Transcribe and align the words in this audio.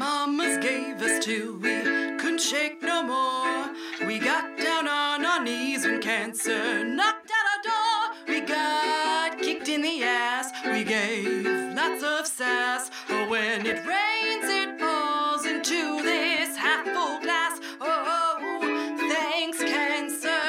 mamas 0.00 0.56
gave 0.64 1.02
us 1.02 1.22
till 1.22 1.52
we 1.58 1.76
couldn't 2.20 2.40
shake 2.40 2.82
no 2.82 3.02
more. 3.02 4.06
We 4.06 4.18
got 4.18 4.56
down 4.56 4.88
on 4.88 5.26
our 5.26 5.44
knees 5.44 5.84
when 5.84 6.00
cancer 6.00 6.82
knocked 6.82 7.30
at 7.38 7.44
our 7.52 7.62
door. 7.70 7.98
We 8.26 8.40
got 8.40 9.38
kicked 9.42 9.68
in 9.68 9.82
the 9.82 10.02
ass. 10.02 10.46
We 10.64 10.84
gave 10.84 11.44
lots 11.76 12.02
of 12.02 12.26
sass. 12.26 12.90
Oh, 13.10 13.28
when 13.28 13.66
it 13.66 13.80
rains, 13.94 14.46
it 14.60 14.80
falls 14.80 15.44
into 15.44 16.02
this 16.02 16.56
half 16.56 16.86
full 16.86 17.20
glass. 17.20 17.60
Oh, 17.78 18.96
thanks, 19.12 19.58
cancer. 19.58 20.44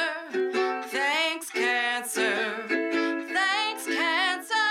Thanks, 0.97 1.49
cancer. 1.49 2.43
Thanks, 3.33 3.85
cancer. 3.85 4.69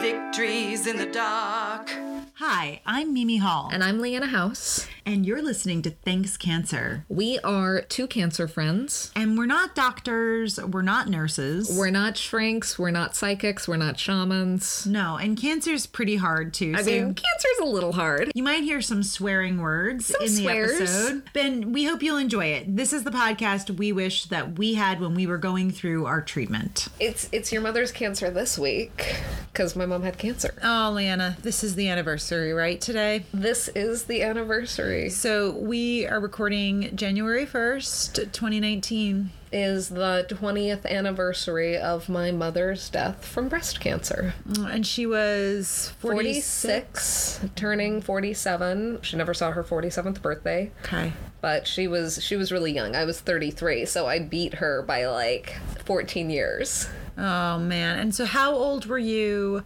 Victories 0.00 0.86
in 0.86 0.98
the 0.98 1.06
dark. 1.06 2.03
Hi, 2.46 2.82
I'm 2.84 3.14
Mimi 3.14 3.38
Hall, 3.38 3.70
And 3.72 3.82
I'm 3.82 4.02
Leanna 4.02 4.26
House. 4.26 4.86
And 5.06 5.26
you're 5.26 5.42
listening 5.42 5.82
to 5.82 5.90
Thanks 5.90 6.36
Cancer. 6.36 7.04
We 7.08 7.38
are 7.40 7.82
two 7.82 8.06
cancer 8.06 8.48
friends. 8.48 9.12
And 9.14 9.36
we're 9.36 9.44
not 9.46 9.74
doctors, 9.74 10.58
we're 10.58 10.82
not 10.82 11.08
nurses. 11.08 11.76
We're 11.76 11.90
not 11.90 12.16
shrinks, 12.16 12.78
we're 12.78 12.90
not 12.90 13.14
psychics, 13.14 13.68
we're 13.68 13.76
not 13.76 13.98
shamans. 13.98 14.86
no, 14.86 15.16
and 15.16 15.36
cancer's 15.40 15.86
pretty 15.86 16.16
hard 16.16 16.54
too. 16.54 16.72
I 16.76 16.82
so 16.82 16.90
mean, 16.90 17.14
cancer's 17.14 17.58
a 17.60 17.64
little 17.66 17.92
hard. 17.92 18.32
you 18.34 18.42
might 18.42 18.62
hear 18.64 18.80
some 18.80 19.02
swearing 19.02 19.60
words 19.60 20.06
Some 20.06 20.22
in 20.22 20.34
the 20.34 20.42
swears. 20.42 20.80
episode. 20.80 21.22
Ben, 21.32 21.72
we 21.72 21.84
hope 21.84 22.02
you'll 22.02 22.16
enjoy 22.16 22.46
it. 22.46 22.74
This 22.76 22.92
is 22.92 23.04
the 23.04 23.10
podcast 23.10 23.76
we 23.76 23.92
wish 23.92 24.24
that 24.26 24.58
we 24.58 24.74
had 24.74 25.00
when 25.00 25.14
we 25.14 25.26
were 25.26 25.38
going 25.38 25.70
through 25.70 26.06
our 26.06 26.22
treatment. 26.22 26.88
It's 26.98 27.28
it's 27.32 27.52
your 27.52 27.60
mother's 27.62 27.92
cancer 27.92 28.30
this 28.30 28.58
week 28.58 29.16
because 29.52 29.76
my 29.76 29.84
mom 29.86 30.02
had 30.02 30.16
cancer. 30.18 30.54
Oh, 30.62 30.92
Leanna, 30.94 31.36
this 31.42 31.62
is 31.62 31.74
the 31.74 31.88
anniversary, 31.88 32.52
right? 32.52 32.80
Today. 32.80 33.24
This 33.34 33.68
is 33.68 34.04
the 34.04 34.22
anniversary. 34.22 34.93
So 35.08 35.50
we 35.50 36.06
are 36.06 36.20
recording 36.20 36.94
January 36.96 37.46
1st, 37.46 38.32
2019. 38.32 39.30
Is 39.52 39.88
the 39.88 40.26
20th 40.28 40.84
anniversary 40.86 41.76
of 41.76 42.08
my 42.08 42.30
mother's 42.32 42.88
death 42.90 43.24
from 43.24 43.48
breast 43.48 43.78
cancer. 43.80 44.34
Mm, 44.48 44.74
and 44.74 44.86
she 44.86 45.06
was 45.06 45.92
46, 46.00 47.40
turning 47.54 48.00
47. 48.00 49.00
She 49.02 49.16
never 49.16 49.32
saw 49.32 49.52
her 49.52 49.62
47th 49.62 50.20
birthday. 50.22 50.72
Okay. 50.82 51.12
But 51.44 51.66
she 51.66 51.86
was 51.86 52.24
she 52.24 52.36
was 52.36 52.50
really 52.50 52.72
young. 52.72 52.96
I 52.96 53.04
was 53.04 53.20
33, 53.20 53.84
so 53.84 54.06
I 54.06 54.18
beat 54.18 54.54
her 54.54 54.80
by 54.80 55.04
like 55.04 55.54
14 55.84 56.30
years. 56.30 56.88
Oh 57.18 57.58
man. 57.58 57.98
And 57.98 58.14
so 58.14 58.24
how 58.24 58.54
old 58.54 58.86
were 58.86 58.96
you 58.96 59.62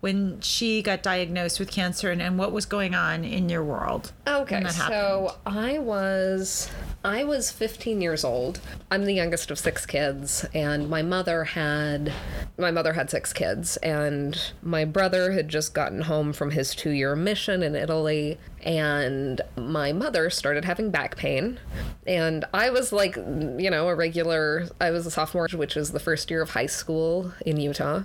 when 0.00 0.40
she 0.40 0.80
got 0.80 1.02
diagnosed 1.02 1.60
with 1.60 1.70
cancer 1.70 2.10
and, 2.10 2.22
and 2.22 2.38
what 2.38 2.52
was 2.52 2.64
going 2.64 2.94
on 2.94 3.24
in 3.24 3.50
your 3.50 3.62
world? 3.62 4.10
Okay, 4.26 4.64
so 4.70 5.36
I 5.44 5.80
was 5.80 6.70
I 7.08 7.24
was 7.24 7.50
15 7.50 8.02
years 8.02 8.22
old. 8.22 8.60
I'm 8.90 9.06
the 9.06 9.14
youngest 9.14 9.50
of 9.50 9.58
six 9.58 9.86
kids 9.86 10.44
and 10.52 10.90
my 10.90 11.00
mother 11.00 11.42
had 11.44 12.12
my 12.58 12.70
mother 12.70 12.92
had 12.92 13.08
six 13.08 13.32
kids 13.32 13.78
and 13.78 14.38
my 14.60 14.84
brother 14.84 15.32
had 15.32 15.48
just 15.48 15.72
gotten 15.72 16.02
home 16.02 16.34
from 16.34 16.50
his 16.50 16.74
2-year 16.74 17.16
mission 17.16 17.62
in 17.62 17.74
Italy 17.74 18.36
and 18.62 19.40
my 19.56 19.90
mother 19.90 20.28
started 20.28 20.66
having 20.66 20.90
back 20.90 21.16
pain 21.16 21.58
and 22.06 22.44
I 22.52 22.68
was 22.68 22.92
like, 22.92 23.16
you 23.16 23.70
know, 23.70 23.88
a 23.88 23.94
regular 23.94 24.68
I 24.78 24.90
was 24.90 25.06
a 25.06 25.10
sophomore 25.10 25.48
which 25.54 25.76
was 25.76 25.92
the 25.92 26.00
first 26.00 26.30
year 26.30 26.42
of 26.42 26.50
high 26.50 26.66
school 26.66 27.32
in 27.46 27.58
Utah. 27.58 28.02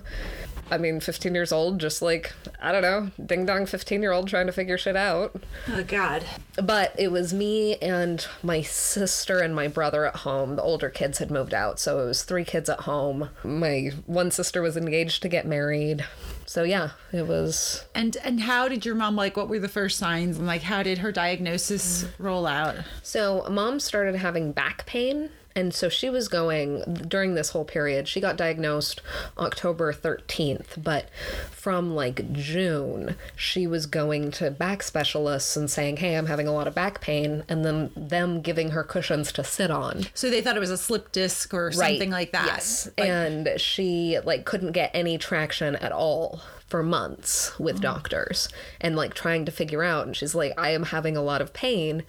I 0.74 0.78
mean, 0.78 1.00
15 1.00 1.34
years 1.34 1.52
old, 1.52 1.78
just 1.78 2.02
like, 2.02 2.32
I 2.60 2.72
don't 2.72 2.82
know, 2.82 3.10
ding 3.24 3.46
dong 3.46 3.64
15 3.66 4.02
year 4.02 4.12
old 4.12 4.28
trying 4.28 4.46
to 4.46 4.52
figure 4.52 4.76
shit 4.76 4.96
out. 4.96 5.34
Oh 5.70 5.84
god. 5.84 6.24
But 6.62 6.94
it 6.98 7.12
was 7.12 7.32
me 7.32 7.76
and 7.76 8.26
my 8.42 8.62
sister 8.62 9.38
and 9.38 9.54
my 9.54 9.68
brother 9.68 10.04
at 10.04 10.16
home. 10.16 10.56
The 10.56 10.62
older 10.62 10.90
kids 10.90 11.18
had 11.18 11.30
moved 11.30 11.54
out, 11.54 11.78
so 11.78 12.00
it 12.00 12.06
was 12.06 12.24
three 12.24 12.44
kids 12.44 12.68
at 12.68 12.80
home. 12.80 13.30
My 13.44 13.92
one 14.06 14.30
sister 14.30 14.62
was 14.62 14.76
engaged 14.76 15.22
to 15.22 15.28
get 15.28 15.46
married. 15.46 16.04
So 16.46 16.62
yeah, 16.62 16.90
it 17.12 17.26
was 17.26 17.84
And 17.94 18.16
and 18.22 18.40
how 18.40 18.68
did 18.68 18.84
your 18.84 18.94
mom 18.94 19.16
like 19.16 19.36
what 19.36 19.48
were 19.48 19.58
the 19.58 19.68
first 19.68 19.98
signs 19.98 20.38
and 20.38 20.46
like 20.46 20.62
how 20.62 20.82
did 20.82 20.98
her 20.98 21.12
diagnosis 21.12 22.04
mm. 22.04 22.10
roll 22.18 22.46
out? 22.46 22.76
So, 23.02 23.46
mom 23.50 23.80
started 23.80 24.16
having 24.16 24.52
back 24.52 24.86
pain. 24.86 25.30
And 25.56 25.72
so 25.72 25.88
she 25.88 26.10
was 26.10 26.28
going 26.28 26.82
during 27.08 27.34
this 27.34 27.50
whole 27.50 27.64
period. 27.64 28.08
She 28.08 28.20
got 28.20 28.36
diagnosed 28.36 29.00
October 29.38 29.92
13th, 29.92 30.82
but 30.82 31.08
from 31.50 31.94
like 31.94 32.32
June, 32.32 33.16
she 33.36 33.66
was 33.66 33.86
going 33.86 34.30
to 34.32 34.50
back 34.50 34.82
specialists 34.82 35.56
and 35.56 35.70
saying, 35.70 35.98
Hey, 35.98 36.16
I'm 36.16 36.26
having 36.26 36.48
a 36.48 36.52
lot 36.52 36.66
of 36.66 36.74
back 36.74 37.00
pain. 37.00 37.44
And 37.48 37.64
then 37.64 37.90
them 37.96 38.40
giving 38.40 38.70
her 38.70 38.82
cushions 38.82 39.30
to 39.32 39.44
sit 39.44 39.70
on. 39.70 40.06
So 40.14 40.28
they 40.28 40.40
thought 40.40 40.56
it 40.56 40.60
was 40.60 40.70
a 40.70 40.78
slip 40.78 41.12
disc 41.12 41.54
or 41.54 41.70
something 41.70 42.10
like 42.10 42.32
that. 42.32 42.46
Yes. 42.46 42.86
Like- 42.98 43.08
and 43.08 43.48
she 43.60 44.18
like 44.24 44.44
couldn't 44.44 44.72
get 44.72 44.90
any 44.92 45.18
traction 45.18 45.76
at 45.76 45.92
all 45.92 46.40
for 46.66 46.82
months 46.82 47.56
with 47.58 47.76
oh. 47.76 47.80
doctors 47.80 48.48
and 48.80 48.96
like 48.96 49.14
trying 49.14 49.44
to 49.44 49.52
figure 49.52 49.84
out 49.84 50.06
and 50.06 50.16
she's 50.16 50.34
like 50.34 50.52
I 50.58 50.70
am 50.70 50.84
having 50.84 51.16
a 51.16 51.22
lot 51.22 51.40
of 51.40 51.52
pain 51.52 52.02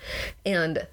and 0.45 0.87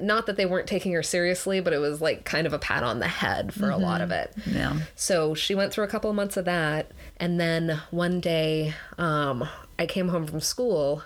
not 0.00 0.26
that 0.26 0.36
they 0.36 0.46
weren't 0.46 0.66
taking 0.66 0.92
her 0.92 1.02
seriously, 1.02 1.60
but 1.60 1.72
it 1.72 1.78
was 1.78 2.00
like 2.00 2.24
kind 2.24 2.46
of 2.46 2.52
a 2.52 2.58
pat 2.58 2.82
on 2.82 2.98
the 2.98 3.08
head 3.08 3.52
for 3.52 3.70
a 3.70 3.76
lot 3.76 4.00
of 4.00 4.10
it. 4.10 4.32
Yeah. 4.46 4.80
So 4.94 5.34
she 5.34 5.54
went 5.54 5.72
through 5.72 5.84
a 5.84 5.88
couple 5.88 6.10
of 6.10 6.16
months 6.16 6.36
of 6.36 6.44
that, 6.46 6.90
and 7.16 7.38
then 7.38 7.80
one 7.90 8.20
day, 8.20 8.74
um, 8.98 9.48
I 9.78 9.86
came 9.86 10.08
home 10.08 10.26
from 10.26 10.40
school, 10.40 11.02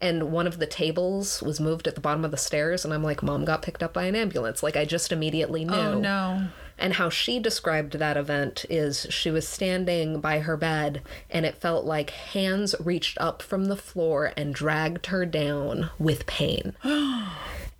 and 0.00 0.32
one 0.32 0.46
of 0.46 0.58
the 0.58 0.66
tables 0.66 1.42
was 1.42 1.60
moved 1.60 1.86
at 1.86 1.94
the 1.94 2.00
bottom 2.00 2.24
of 2.24 2.30
the 2.30 2.36
stairs, 2.36 2.84
and 2.84 2.92
I'm 2.92 3.02
like, 3.02 3.22
"Mom 3.22 3.44
got 3.44 3.62
picked 3.62 3.82
up 3.82 3.92
by 3.92 4.04
an 4.04 4.16
ambulance." 4.16 4.62
Like 4.62 4.76
I 4.76 4.84
just 4.84 5.12
immediately 5.12 5.64
knew. 5.64 5.74
Oh 5.74 5.98
no. 5.98 6.48
And 6.78 6.94
how 6.94 7.10
she 7.10 7.38
described 7.38 7.98
that 7.98 8.16
event 8.16 8.64
is 8.70 9.06
she 9.10 9.30
was 9.30 9.46
standing 9.46 10.18
by 10.18 10.38
her 10.38 10.56
bed 10.56 11.02
and 11.28 11.44
it 11.44 11.58
felt 11.58 11.84
like 11.84 12.08
hands 12.08 12.74
reached 12.80 13.18
up 13.20 13.42
from 13.42 13.66
the 13.66 13.76
floor 13.76 14.32
and 14.34 14.54
dragged 14.54 15.06
her 15.06 15.26
down 15.26 15.90
with 15.98 16.24
pain. 16.24 16.74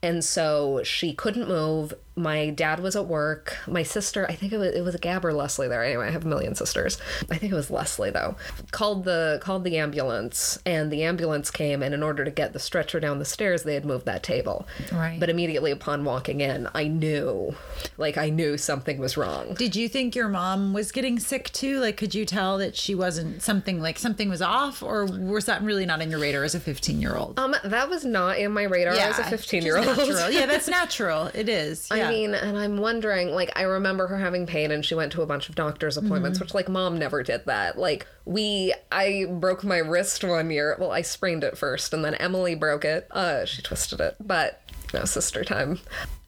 and 0.03 0.25
so 0.25 0.83
she 0.83 1.13
couldn't 1.13 1.49
move. 1.49 1.95
My 2.21 2.51
dad 2.51 2.81
was 2.81 2.97
at 2.97 3.07
work. 3.07 3.57
My 3.67 3.83
sister, 3.83 4.27
I 4.29 4.35
think 4.35 4.53
it 4.53 4.59
was 4.59 4.75
it 4.75 4.83
was 4.83 4.97
Gab 4.97 5.25
or 5.25 5.33
Leslie 5.33 5.69
there. 5.69 5.83
Anyway, 5.83 6.07
I 6.07 6.11
have 6.11 6.25
a 6.25 6.29
million 6.29 6.55
sisters. 6.55 6.99
I 7.31 7.37
think 7.37 7.53
it 7.53 7.57
was 7.57 7.71
Leslie 7.71 8.11
though. 8.11 8.37
Called 8.71 9.05
the 9.05 9.39
called 9.43 9.65
the 9.65 9.79
ambulance 9.79 10.59
and 10.67 10.91
the 10.91 11.03
ambulance 11.05 11.51
came 11.51 11.83
and 11.83 11.95
in 11.95 12.03
order 12.03 12.25
to 12.25 12.31
get 12.31 12.53
the 12.53 12.59
stretcher 12.59 13.01
down 13.01 13.19
the 13.19 13.25
stairs, 13.25 13.63
they 13.63 13.75
had 13.75 13.85
moved 13.85 14.07
that 14.07 14.23
table. 14.23 14.67
Right. 14.93 15.19
But 15.19 15.31
immediately 15.31 15.71
upon 15.71 16.05
walking 16.05 16.41
in, 16.41 16.69
I 16.75 16.89
knew 16.89 17.55
like 17.97 18.19
I 18.19 18.29
knew 18.29 18.59
something 18.59 18.99
was 18.99 19.17
wrong. 19.17 19.55
Did 19.55 19.75
you 19.75 19.89
think 19.89 20.15
your 20.15 20.29
mom 20.29 20.73
was 20.75 20.93
getting 20.93 21.19
sick 21.19 21.51
too? 21.53 21.81
Like 21.81 21.97
could 21.97 22.15
you 22.15 22.27
tell 22.27 22.59
that 22.59 22.77
she 22.77 22.95
wasn't 22.95 23.43
something 23.43 23.81
like 23.81 23.99
something 23.99 24.29
was 24.29 24.43
off 24.43 24.83
or 24.83 25.07
was 25.07 25.47
that 25.47 25.63
really 25.63 25.87
not 25.87 26.03
in 26.03 26.11
your 26.11 26.21
radar 26.21 26.45
as 26.45 26.55
a 26.55 26.61
15-year-old? 26.61 27.39
Um, 27.39 27.55
that 27.65 27.89
was 27.89 28.05
not 28.05 28.39
in 28.39 28.53
my 28.53 28.65
radar 28.65 28.95
as 28.95 29.19
a 29.19 29.25
15 29.25 29.63
year 29.63 29.79
old. 29.79 29.87
Yeah, 30.33 30.47
that's 30.47 30.69
natural. 30.81 31.27
It 31.35 31.49
is. 31.49 31.89
Yeah. 31.91 32.09
I 32.09 32.10
mean, 32.11 32.35
and 32.35 32.59
I'm 32.59 32.77
wondering, 32.79 33.31
like, 33.31 33.51
I 33.57 33.63
remember 33.63 34.07
her 34.09 34.19
having 34.19 34.47
pain 34.47 34.71
and 34.71 34.85
she 34.85 34.95
went 34.95 35.13
to 35.13 35.23
a 35.23 35.27
bunch 35.27 35.49
of 35.49 35.55
doctor's 35.55 35.97
appointments, 35.97 36.39
Mm-hmm. 36.39 36.45
which, 36.45 36.55
like, 36.55 36.69
mom 36.69 36.99
never 36.99 37.23
did 37.23 37.47
that. 37.47 37.79
Like, 37.79 38.07
we, 38.25 38.75
I 38.93 39.27
broke 39.29 39.65
my 39.65 39.79
wrist 39.79 40.23
one 40.23 40.51
year. 40.51 40.77
Well, 40.79 40.91
I 40.93 41.03
sprained 41.03 41.43
it 41.45 41.57
first 41.57 41.93
and 41.95 42.05
then 42.05 42.15
Emily 42.15 42.55
broke 42.55 42.85
it. 42.85 43.09
Uh, 43.11 43.45
she 43.45 43.63
twisted 43.63 44.01
it, 44.01 44.17
but 44.21 44.60
no, 44.93 45.05
sister 45.05 45.45
time. 45.45 45.79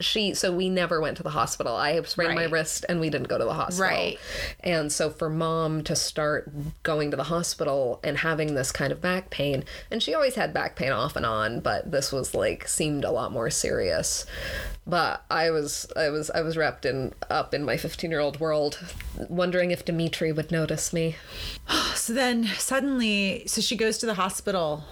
She, 0.01 0.35
so 0.35 0.53
we 0.53 0.69
never 0.69 1.01
went 1.01 1.17
to 1.17 1.23
the 1.23 1.31
hospital. 1.31 1.75
I 1.75 2.01
sprained 2.03 2.35
my 2.35 2.45
wrist 2.45 2.85
and 2.89 3.01
we 3.01 3.11
didn't 3.11 3.29
go 3.29 3.39
to 3.39 3.45
the 3.45 3.55
hospital. 3.55 3.91
Right. 3.91 4.19
And 4.61 4.93
so 4.93 5.11
for 5.11 5.29
mom 5.29 5.83
to 5.85 5.97
start 5.97 6.51
going 6.83 7.11
to 7.11 7.17
the 7.17 7.25
hospital 7.25 8.01
and 8.05 8.19
having 8.19 8.55
this 8.55 8.73
kind 8.73 8.93
of 8.93 9.01
back 9.01 9.31
pain, 9.31 9.65
and 9.91 10.03
she 10.03 10.15
always 10.15 10.35
had 10.35 10.53
back 10.53 10.77
pain 10.77 10.93
off 10.93 11.17
and 11.17 11.27
on, 11.27 11.61
but 11.61 11.91
this 11.91 12.13
was 12.13 12.35
like 12.35 12.69
seemed 12.69 13.05
a 13.05 13.11
lot 13.11 13.33
more 13.33 13.51
serious. 13.51 14.27
But 14.87 15.25
I 15.31 15.51
was 15.51 15.87
I 15.97 16.09
was 16.09 16.31
I 16.31 16.43
was 16.43 16.57
wrapped 16.57 16.85
in 16.85 17.13
up 17.31 17.55
in 17.55 17.65
my 17.65 17.77
15-year-old 17.77 18.41
world 18.41 18.81
wondering 19.29 19.71
if 19.71 19.85
Dimitri 19.85 20.33
would 20.33 20.51
notice 20.51 20.93
me. 20.93 21.17
so 21.95 22.13
then 22.13 22.47
suddenly 22.47 23.45
so 23.47 23.61
she 23.61 23.77
goes 23.77 23.99
to 23.99 24.07
the 24.07 24.15
hospital 24.15 24.85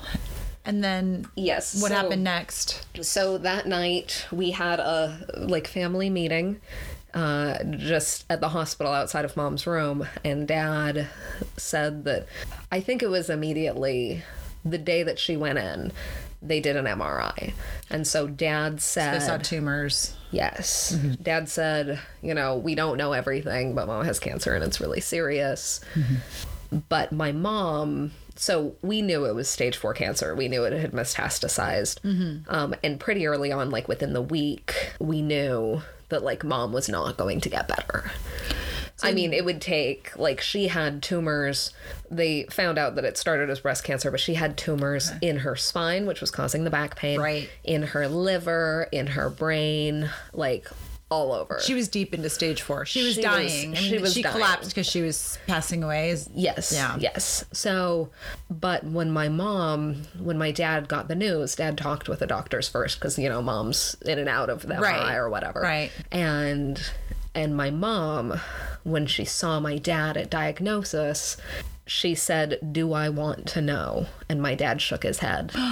and 0.70 0.84
then 0.84 1.26
Yes. 1.34 1.81
what 1.82 1.88
so- 1.90 1.94
happened 1.96 2.22
next? 2.25 2.87
So 3.02 3.37
that 3.38 3.67
night 3.67 4.25
we 4.31 4.52
had 4.52 4.78
a 4.81 5.26
like 5.37 5.67
family 5.67 6.08
meeting 6.08 6.61
uh, 7.12 7.58
just 7.76 8.25
at 8.31 8.40
the 8.40 8.50
hospital 8.50 8.93
outside 8.93 9.25
of 9.25 9.37
mom's 9.37 9.67
room, 9.67 10.06
and 10.25 10.46
dad 10.46 11.08
said 11.56 12.05
that 12.05 12.26
I 12.70 12.81
think 12.81 13.02
it 13.02 13.11
was 13.11 13.28
immediately 13.28 14.22
the 14.64 14.78
day 14.78 15.02
that 15.02 15.19
she 15.19 15.37
went 15.37 15.58
in. 15.58 15.90
They 16.43 16.61
did 16.61 16.76
an 16.76 16.84
MRI. 16.87 17.52
And 17.90 18.06
so 18.06 18.26
dad 18.28 18.81
said 18.81 19.14
They 19.14 19.19
said, 19.19 19.26
saw 19.26 19.37
tumors. 19.56 20.17
Yes. 20.31 20.96
Dad 21.20 21.49
said, 21.49 21.99
you 22.22 22.32
know, 22.32 22.56
we 22.56 22.75
don't 22.76 22.96
know 22.96 23.12
everything, 23.12 23.75
but 23.75 23.87
mom 23.88 24.05
has 24.06 24.19
cancer 24.20 24.55
and 24.55 24.62
it's 24.64 24.81
really 24.81 25.00
serious. 25.00 25.81
But 26.88 27.11
my 27.12 27.32
mom, 27.32 28.12
so 28.41 28.75
we 28.81 29.03
knew 29.03 29.27
it 29.27 29.35
was 29.35 29.51
stage 29.51 29.77
four 29.77 29.93
cancer. 29.93 30.35
We 30.35 30.49
knew 30.49 30.65
it 30.65 30.73
had 30.73 30.93
metastasized. 30.93 31.99
Um, 32.49 32.75
and 32.83 32.99
pretty 32.99 33.27
early 33.27 33.53
on, 33.53 33.69
like 33.69 33.87
within 33.87 34.15
the 34.15 34.23
week, 34.23 34.95
we 34.99 35.21
knew 35.21 35.83
that 36.09 36.23
like 36.23 36.43
mom 36.43 36.73
was 36.73 36.89
not 36.89 37.19
going 37.19 37.43
to 37.43 37.51
get 37.51 37.69
better. 37.69 38.11
I 39.03 39.13
mean, 39.13 39.33
it 39.33 39.47
would 39.47 39.63
take, 39.63 40.15
like, 40.19 40.43
she 40.43 40.69
had 40.69 41.03
tumors. 41.03 41.73
They 42.11 42.45
found 42.45 42.77
out 42.79 42.97
that 42.97 43.05
it 43.07 43.17
started 43.17 43.49
as 43.49 43.61
breast 43.61 43.83
cancer, 43.83 44.11
but 44.11 44.21
she 44.21 44.35
had 44.35 44.59
tumors 44.59 45.11
in 45.23 45.39
her 45.39 45.57
spine, 45.57 46.05
which 46.05 46.21
was 46.21 46.31
causing 46.31 46.65
the 46.65 46.71
back 46.71 46.97
pain. 46.97 47.19
Right. 47.19 47.49
In 47.65 47.83
her 47.83 48.09
liver, 48.09 48.89
in 48.93 49.07
her 49.07 49.31
brain, 49.31 50.11
like, 50.35 50.69
all 51.11 51.33
over. 51.33 51.61
She 51.61 51.75
was 51.75 51.89
deep 51.89 52.15
into 52.15 52.31
stage 52.31 52.62
four. 52.62 52.87
She 52.87 53.03
was 53.05 53.15
She 53.15 53.21
was- 53.21 53.25
dying. 53.25 53.73
I 53.73 53.79
she 53.79 53.99
was 53.99 54.15
she 54.15 54.23
dying. 54.23 54.33
collapsed 54.35 54.71
because 54.71 54.87
she 54.87 55.03
was 55.03 55.39
passing 55.47 55.83
away. 55.83 56.17
Yes. 56.35 56.73
Yeah. 56.73 56.97
Yes. 56.99 57.45
So, 57.53 58.11
but 58.49 58.85
when 58.85 59.11
my 59.11 59.29
mom, 59.29 60.03
when 60.19 60.39
my 60.39 60.53
dad 60.53 60.89
got 60.89 61.09
the 61.09 61.15
news, 61.17 61.57
dad 61.57 61.77
talked 61.77 62.09
with 62.09 62.21
the 62.21 62.27
doctors 62.27 62.69
first 62.69 62.99
because, 63.01 63.19
you 63.19 63.29
know, 63.29 63.43
mom's 63.43 63.97
in 64.07 64.19
and 64.21 64.29
out 64.29 64.49
of 64.51 64.62
the 64.62 64.75
MRI 64.75 64.81
Right. 64.83 65.15
or 65.17 65.29
whatever. 65.29 65.61
Right. 65.61 65.91
And, 66.12 66.81
and 67.35 67.56
my 67.56 67.71
mom, 67.71 68.41
when 68.85 69.06
she 69.06 69.25
saw 69.25 69.59
my 69.61 69.79
dad 69.79 70.17
at 70.17 70.31
diagnosis, 70.31 71.37
she 71.87 72.15
said, 72.15 72.59
Do 72.73 72.93
I 72.93 73.09
want 73.09 73.47
to 73.49 73.61
know? 73.61 74.06
And 74.29 74.41
my 74.41 74.55
dad 74.55 74.81
shook 74.81 75.03
his 75.03 75.19
head. 75.19 75.53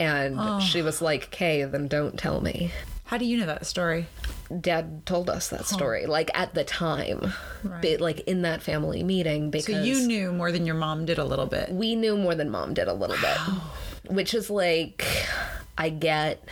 And 0.00 0.36
Oh. 0.38 0.60
she 0.60 0.80
was 0.80 1.02
like, 1.02 1.32
Kay, 1.32 1.64
then 1.64 1.88
don't 1.88 2.16
tell 2.16 2.40
me. 2.40 2.70
How 3.06 3.18
do 3.18 3.24
you 3.24 3.36
know 3.36 3.46
that 3.46 3.66
story? 3.66 4.06
Dad 4.60 5.04
told 5.04 5.28
us 5.28 5.48
that 5.48 5.66
story, 5.66 6.06
like 6.06 6.30
at 6.34 6.54
the 6.54 6.64
time, 6.64 7.32
Bi- 7.62 7.96
like 8.00 8.20
in 8.20 8.42
that 8.42 8.62
family 8.62 9.02
meeting, 9.02 9.50
because 9.50 9.66
So 9.66 9.82
you 9.82 10.06
knew 10.06 10.32
more 10.32 10.50
than 10.52 10.64
your 10.64 10.74
mom 10.74 11.04
did 11.04 11.18
a 11.18 11.24
little 11.24 11.46
bit. 11.46 11.70
we 11.70 11.94
knew 11.96 12.16
more 12.16 12.34
than 12.34 12.48
mom 12.50 12.72
did 12.74 12.88
a 12.88 12.94
little 12.94 13.16
bit 13.16 13.36
which 14.14 14.32
is 14.32 14.48
like 14.48 15.04
i 15.76 15.90
get 15.90 16.42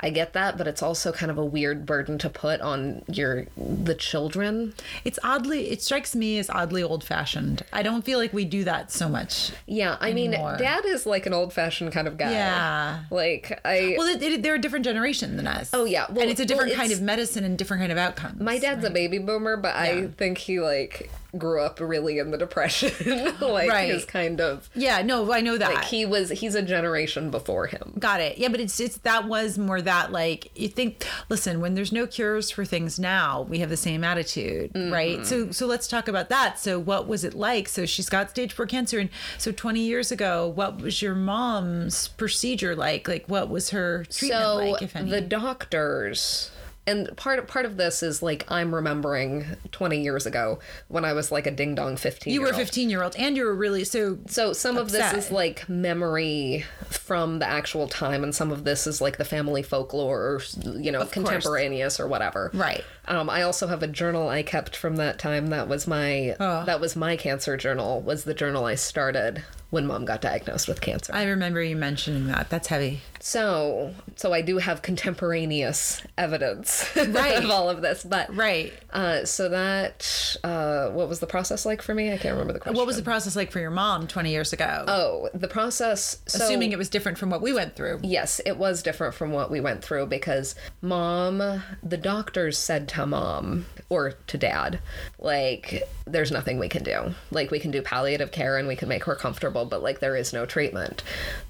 i 0.00 0.10
get 0.10 0.32
that 0.34 0.58
but 0.58 0.66
it's 0.66 0.82
also 0.82 1.10
kind 1.12 1.30
of 1.30 1.38
a 1.38 1.44
weird 1.44 1.86
burden 1.86 2.18
to 2.18 2.28
put 2.28 2.60
on 2.60 3.02
your 3.08 3.46
the 3.56 3.94
children 3.94 4.74
It's 5.04 5.18
oddly, 5.24 5.70
it 5.70 5.82
strikes 5.82 6.14
me 6.14 6.38
as 6.38 6.50
oddly 6.50 6.82
old 6.82 7.02
fashioned. 7.04 7.62
I 7.72 7.82
don't 7.82 8.02
feel 8.02 8.18
like 8.18 8.32
we 8.32 8.44
do 8.44 8.64
that 8.64 8.92
so 8.92 9.08
much. 9.08 9.52
yeah 9.66 9.96
i 10.00 10.12
mean 10.12 10.30
dad 10.32 10.84
is 10.84 11.06
like 11.06 11.26
an 11.26 11.32
old-fashioned 11.32 11.92
kind 11.92 12.06
of 12.08 12.16
guy 12.18 12.32
Yeah. 12.32 13.00
like 13.10 13.58
i 13.64 13.94
Well, 13.98 14.06
it, 14.14 14.22
it, 14.22 14.42
they're 14.42 14.54
a 14.56 14.58
different 14.60 14.84
generation 14.84 15.36
than 15.36 15.46
us. 15.46 15.70
Oh, 15.72 15.84
yeah. 15.84 16.06
Well, 16.10 16.20
and 16.22 16.30
it's 16.30 16.40
a 16.40 16.44
different 16.44 16.70
well, 16.70 16.80
kind 16.80 16.92
of 16.92 17.00
medicine 17.00 17.44
and 17.44 17.56
different 17.56 17.80
kind 17.80 17.92
of 17.92 17.98
outcomes. 17.98 18.40
my 18.40 18.58
dad's 18.58 18.84
a 18.84 18.90
baby 18.90 19.18
boomer 19.18 19.56
but 19.56 19.74
i 19.74 20.06
think 20.18 20.38
he 20.38 20.60
like 20.60 21.10
grew 21.38 21.60
up 21.60 21.80
really 21.80 22.18
in 22.18 22.30
the 22.30 22.38
depression 22.38 22.90
like 23.40 23.68
Right. 23.70 23.90
his 23.90 24.04
kind 24.04 24.40
of 24.40 24.68
Yeah, 24.74 25.02
no, 25.02 25.32
I 25.32 25.40
know 25.40 25.56
that. 25.58 25.74
like 25.74 25.84
he 25.84 26.04
was 26.06 26.30
he's 26.30 26.54
a 26.54 26.62
generation 26.62 27.30
before 27.30 27.66
him 27.66 27.94
Got 27.98 28.20
it. 28.20 28.38
Yeah, 28.38 28.48
but 28.48 28.60
it's 28.60 28.78
it's 28.80 28.98
that 28.98 29.26
was 29.28 29.58
more 29.58 29.80
that 29.82 30.12
like 30.12 30.50
you 30.58 30.68
think. 30.68 31.06
Listen, 31.28 31.60
when 31.60 31.74
there's 31.74 31.92
no 31.92 32.06
cures 32.06 32.50
for 32.50 32.64
things 32.64 32.98
now, 32.98 33.42
we 33.42 33.58
have 33.60 33.68
the 33.70 33.76
same 33.76 34.04
attitude, 34.04 34.72
Mm-hmm. 34.72 34.92
right? 34.92 35.26
So 35.26 35.50
so 35.50 35.66
let's 35.66 35.88
talk 35.88 36.08
about 36.08 36.28
that. 36.28 36.58
So 36.58 36.78
what 36.78 37.06
was 37.08 37.24
it 37.24 37.34
like? 37.34 37.68
So 37.68 37.86
she's 37.86 38.08
got 38.08 38.30
stage 38.30 38.52
four 38.52 38.66
cancer, 38.66 38.98
and 38.98 39.10
so 39.38 39.52
20 39.52 39.80
years 39.80 40.10
ago, 40.12 40.46
what 40.48 40.80
was 40.80 41.00
your 41.02 41.14
mom's 41.14 42.08
procedure 42.08 42.74
like? 42.76 43.08
Like 43.08 43.24
what 43.26 43.48
was 43.48 43.70
her 43.70 44.04
treatment 44.10 44.42
so 44.42 44.56
like? 44.56 44.82
If 44.82 44.96
any? 44.96 45.10
the 45.10 45.20
doctors 45.20 46.50
and 46.86 47.14
part 47.16 47.46
part 47.48 47.64
of 47.64 47.76
this 47.76 48.02
is 48.02 48.22
like 48.22 48.50
I'm 48.50 48.74
remembering 48.74 49.44
20 49.72 50.00
years 50.00 50.26
ago 50.26 50.58
when 50.88 51.04
I 51.04 51.12
was 51.12 51.32
like 51.32 51.46
a 51.46 51.50
ding 51.50 51.74
dong 51.74 51.96
15. 51.96 52.32
you 52.32 52.40
were 52.40 52.48
a 52.48 52.54
15 52.54 52.90
year 52.90 53.02
old, 53.02 53.16
and 53.16 53.36
you 53.36 53.44
were 53.44 53.54
really 53.54 53.84
so. 53.84 54.18
So 54.26 54.52
some 54.52 54.76
of 54.76 54.90
this 54.90 55.12
is 55.12 55.30
like 55.30 55.68
memory 55.68 56.64
from 56.88 57.38
the 57.38 57.46
actual 57.48 57.88
time, 57.88 58.22
and 58.22 58.34
some 58.34 58.50
of 58.52 58.64
this 58.64 58.86
is 58.86 59.00
like 59.00 59.18
the 59.18 59.24
family 59.24 59.62
folklore, 59.62 60.20
or 60.20 60.40
you 60.78 60.92
know, 60.92 61.00
course. 61.00 61.10
contemporaneous 61.12 61.98
or 61.98 62.06
whatever. 62.06 62.50
Right. 62.54 62.84
Um, 63.06 63.30
I 63.30 63.42
also 63.42 63.66
have 63.68 63.82
a 63.82 63.86
journal 63.88 64.28
I 64.28 64.42
kept 64.42 64.76
from 64.76 64.96
that 64.96 65.18
time. 65.18 65.48
That 65.48 65.68
was 65.68 65.86
my 65.86 66.36
Oh. 66.40 66.64
that 66.64 66.80
was 66.80 66.96
my 66.96 67.16
cancer 67.16 67.56
journal. 67.56 68.00
Was 68.00 68.24
the 68.24 68.34
journal 68.34 68.64
I 68.64 68.74
started 68.74 69.42
when 69.76 69.86
mom 69.86 70.06
got 70.06 70.22
diagnosed 70.22 70.68
with 70.68 70.80
cancer. 70.80 71.12
I 71.14 71.24
remember 71.24 71.62
you 71.62 71.76
mentioning 71.76 72.28
that. 72.28 72.48
That's 72.48 72.68
heavy. 72.68 73.02
So, 73.20 73.92
so 74.16 74.32
I 74.32 74.40
do 74.40 74.56
have 74.56 74.80
contemporaneous 74.80 76.02
evidence 76.16 76.88
Right. 76.96 77.44
of 77.44 77.50
all 77.50 77.68
of 77.68 77.82
this, 77.82 78.02
but 78.02 78.34
Right. 78.34 78.72
Uh, 78.90 79.26
so 79.26 79.50
that 79.50 80.36
uh, 80.42 80.88
what 80.90 81.10
was 81.10 81.20
the 81.20 81.26
process 81.26 81.66
like 81.66 81.82
for 81.82 81.92
me? 81.92 82.10
I 82.10 82.16
can't 82.16 82.32
remember 82.32 82.54
the 82.54 82.58
question. 82.58 82.76
What 82.78 82.86
was 82.86 82.96
the 82.96 83.02
process 83.02 83.36
like 83.36 83.52
for 83.52 83.60
your 83.60 83.70
mom 83.70 84.06
20 84.06 84.30
years 84.30 84.54
ago? 84.54 84.84
Oh, 84.88 85.28
the 85.34 85.46
process. 85.48 86.22
So, 86.26 86.42
Assuming 86.42 86.72
it 86.72 86.78
was 86.78 86.88
different 86.88 87.18
from 87.18 87.28
what 87.28 87.42
we 87.42 87.52
went 87.52 87.76
through. 87.76 88.00
Yes, 88.02 88.40
it 88.46 88.56
was 88.56 88.82
different 88.82 89.14
from 89.14 89.30
what 89.32 89.50
we 89.50 89.60
went 89.60 89.84
through 89.84 90.06
because 90.06 90.54
mom, 90.80 91.62
the 91.82 91.98
doctors 91.98 92.56
said 92.56 92.88
to 92.88 93.04
mom 93.04 93.66
or 93.90 94.12
to 94.28 94.38
dad, 94.38 94.80
like, 95.18 95.82
there's 96.06 96.32
nothing 96.32 96.58
we 96.58 96.68
can 96.68 96.82
do. 96.82 97.14
Like, 97.30 97.50
we 97.50 97.58
can 97.60 97.70
do 97.70 97.82
palliative 97.82 98.32
care 98.32 98.56
and 98.56 98.66
we 98.66 98.76
can 98.76 98.88
make 98.88 99.04
her 99.04 99.14
comfortable, 99.14 99.65
but 99.66 99.82
like, 99.82 100.00
there 100.00 100.16
is 100.16 100.32
no 100.32 100.46
treatment. 100.46 101.02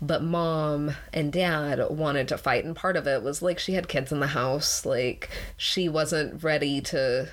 But 0.02 0.22
mom 0.22 0.92
and 1.12 1.32
dad 1.32 1.80
wanted 1.90 2.28
to 2.28 2.38
fight, 2.38 2.64
and 2.64 2.74
part 2.74 2.96
of 2.96 3.06
it 3.06 3.22
was 3.22 3.42
like 3.42 3.58
she 3.58 3.74
had 3.74 3.88
kids 3.88 4.10
in 4.12 4.20
the 4.20 4.28
house. 4.28 4.84
Like, 4.86 5.28
she 5.56 5.88
wasn't 5.88 6.42
ready 6.42 6.80
to 6.82 7.28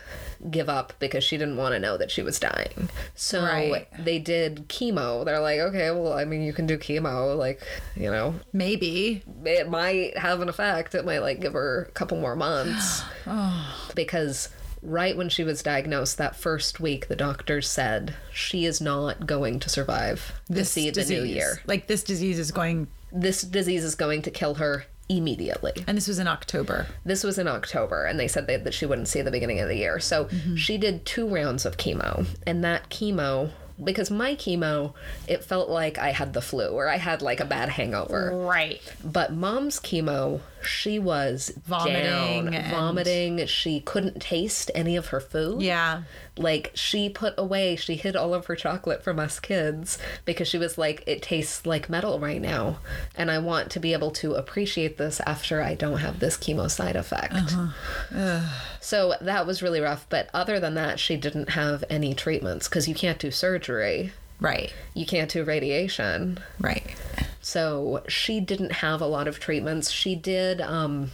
give 0.51 0.67
up 0.67 0.91
because 0.99 1.23
she 1.23 1.37
didn't 1.37 1.55
want 1.55 1.73
to 1.73 1.79
know 1.79 1.95
that 1.97 2.11
she 2.11 2.21
was 2.21 2.37
dying. 2.39 2.89
So 3.15 3.41
Right. 3.43 3.87
they 3.97 4.19
did 4.19 4.67
chemo. 4.67 5.23
They're 5.23 5.39
like, 5.39 5.59
okay, 5.59 5.89
well, 5.91 6.11
I 6.13 6.25
mean, 6.25 6.41
you 6.41 6.51
can 6.51 6.67
do 6.67 6.77
chemo. 6.77 7.37
Like, 7.37 7.61
you 7.95 8.11
know, 8.11 8.35
Maybe. 8.51 9.23
it 9.45 9.69
might 9.69 10.17
have 10.17 10.41
an 10.41 10.49
effect. 10.49 10.95
It 10.95 11.05
might 11.05 11.19
like 11.19 11.39
give 11.39 11.53
her 11.53 11.83
a 11.89 11.91
couple 11.91 12.17
more 12.19 12.35
months. 12.35 13.03
Oh. 13.25 13.89
Because 13.95 14.49
right 14.83 15.15
when 15.15 15.29
she 15.29 15.43
was 15.43 15.63
diagnosed, 15.63 16.17
that 16.17 16.35
first 16.35 16.79
week, 16.79 17.07
the 17.07 17.15
doctors 17.15 17.67
said 17.69 18.15
she 18.33 18.65
is 18.65 18.81
not 18.81 19.25
going 19.25 19.59
to 19.61 19.69
survive 19.69 20.39
to 20.51 20.65
see 20.65 20.89
the 20.89 21.05
new 21.05 21.23
year. 21.23 21.61
Like 21.65 21.87
this 21.87 22.03
disease 22.03 22.39
is 22.39 22.51
going, 22.51 22.87
This 23.11 23.41
disease 23.41 23.83
is 23.83 23.95
going 23.95 24.21
to 24.23 24.31
kill 24.31 24.55
her 24.55 24.85
immediately. 25.09 25.73
and 25.87 25.97
this 25.97 26.07
was 26.07 26.19
in 26.19 26.27
October. 26.27 26.87
This 27.05 27.23
was 27.23 27.37
in 27.37 27.47
October, 27.47 28.05
and 28.05 28.19
they 28.19 28.27
said 28.27 28.47
they, 28.47 28.57
that 28.57 28.73
she 28.73 28.85
wouldn't 28.85 29.07
see 29.07 29.21
the 29.21 29.31
beginning 29.31 29.59
of 29.59 29.67
the 29.67 29.75
year. 29.75 29.99
So 29.99 30.25
mm-hmm. 30.25 30.55
she 30.55 30.77
did 30.77 31.05
two 31.05 31.27
rounds 31.27 31.65
of 31.65 31.77
chemo, 31.77 32.25
and 32.45 32.63
that 32.63 32.89
chemo. 32.89 33.51
Because 33.83 34.11
my 34.11 34.35
chemo, 34.35 34.93
it 35.27 35.43
felt 35.43 35.67
like 35.67 35.97
I 35.97 36.11
had 36.11 36.33
the 36.33 36.41
flu 36.41 36.67
or 36.67 36.87
I 36.87 36.97
had 36.97 37.23
like 37.23 37.39
a 37.39 37.45
bad 37.45 37.69
hangover. 37.69 38.31
Right. 38.31 38.79
But 39.03 39.33
mom's 39.33 39.79
chemo, 39.79 40.41
she 40.65 40.99
was 40.99 41.51
Vomiting 41.65 42.51
down, 42.51 42.69
vomiting. 42.69 43.45
She 43.45 43.79
couldn't 43.79 44.21
taste 44.21 44.71
any 44.73 44.95
of 44.95 45.07
her 45.07 45.19
food. 45.19 45.61
Yeah. 45.61 46.03
Like 46.37 46.71
she 46.73 47.09
put 47.09 47.35
away, 47.37 47.75
she 47.75 47.95
hid 47.95 48.15
all 48.15 48.33
of 48.33 48.47
her 48.47 48.55
chocolate 48.55 49.03
from 49.03 49.19
us 49.19 49.39
kids 49.39 49.99
because 50.25 50.47
she 50.47 50.57
was 50.57 50.77
like, 50.77 51.03
it 51.05 51.21
tastes 51.21 51.65
like 51.65 51.89
metal 51.89 52.19
right 52.19 52.41
now. 52.41 52.79
And 53.15 53.29
I 53.29 53.37
want 53.37 53.69
to 53.71 53.79
be 53.79 53.93
able 53.93 54.11
to 54.11 54.33
appreciate 54.33 54.97
this 54.97 55.19
after 55.27 55.61
I 55.61 55.75
don't 55.75 55.99
have 55.99 56.19
this 56.19 56.37
chemo 56.37 56.69
side 56.71 56.95
effect. 56.95 57.33
Uh-huh. 57.33 58.49
So 58.79 59.13
that 59.21 59.45
was 59.45 59.61
really 59.61 59.79
rough. 59.79 60.07
But 60.09 60.29
other 60.33 60.59
than 60.59 60.73
that, 60.73 60.99
she 60.99 61.17
didn't 61.17 61.49
have 61.49 61.83
any 61.89 62.13
treatments 62.15 62.67
because 62.67 62.87
you 62.87 62.95
can't 62.95 63.19
do 63.19 63.29
surgery, 63.29 64.11
Right. 64.39 64.73
you 64.93 65.05
can't 65.05 65.31
do 65.31 65.43
radiation. 65.43 66.39
Right. 66.59 66.95
So 67.41 68.03
she 68.07 68.39
didn't 68.39 68.71
have 68.71 69.01
a 69.01 69.05
lot 69.05 69.27
of 69.27 69.39
treatments. 69.39 69.89
She 69.89 70.15
did, 70.15 70.61
um, 70.61 71.11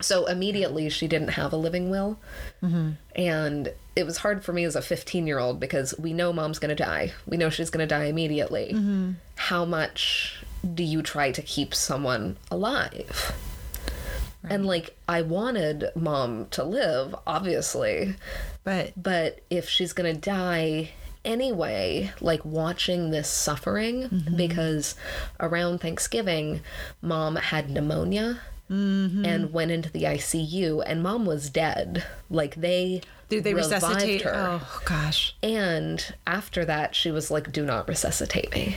so 0.00 0.26
immediately 0.26 0.88
she 0.88 1.06
didn't 1.08 1.28
have 1.30 1.52
a 1.52 1.56
living 1.56 1.90
will. 1.90 2.18
And 3.16 3.72
it 3.96 4.04
was 4.04 4.18
hard 4.18 4.44
for 4.44 4.52
me 4.52 4.64
as 4.64 4.76
a 4.76 4.82
15 4.82 5.26
year 5.26 5.38
old 5.38 5.60
because 5.60 5.94
we 5.98 6.12
know 6.12 6.32
mom's 6.32 6.58
going 6.58 6.74
to 6.74 6.84
die. 6.84 7.12
We 7.26 7.36
know 7.36 7.50
she's 7.50 7.70
going 7.70 7.86
to 7.86 7.92
die 7.92 8.04
immediately. 8.06 8.76
How 9.36 9.64
much 9.64 10.42
do 10.74 10.82
you 10.82 11.02
try 11.02 11.30
to 11.32 11.42
keep 11.42 11.74
someone 11.74 12.36
alive? 12.50 13.32
And 14.48 14.64
like, 14.64 14.96
I 15.06 15.22
wanted 15.22 15.90
mom 15.94 16.46
to 16.52 16.64
live, 16.64 17.14
obviously. 17.26 18.16
But 18.64 18.92
But 18.96 19.40
if 19.50 19.68
she's 19.68 19.92
gonna 19.92 20.14
die 20.14 20.90
anyway, 21.24 22.12
like 22.20 22.44
watching 22.44 23.10
this 23.10 23.28
suffering, 23.28 24.08
mm-hmm. 24.08 24.36
because 24.36 24.94
around 25.38 25.80
Thanksgiving, 25.80 26.60
mom 27.02 27.36
had 27.36 27.70
pneumonia 27.70 28.40
mm-hmm. 28.70 29.24
and 29.24 29.52
went 29.52 29.70
into 29.70 29.90
the 29.90 30.04
ICU, 30.04 30.82
and 30.86 31.02
mom 31.02 31.26
was 31.26 31.50
dead. 31.50 32.04
Like 32.30 32.56
they 32.56 33.02
did 33.28 33.44
they 33.44 33.54
resuscitate 33.54 34.22
her. 34.22 34.32
Oh 34.34 34.80
gosh. 34.84 35.36
And 35.42 36.14
after 36.26 36.64
that, 36.64 36.94
she 36.94 37.10
was 37.10 37.30
like, 37.30 37.52
"Do 37.52 37.64
not 37.64 37.88
resuscitate 37.88 38.52
me." 38.52 38.76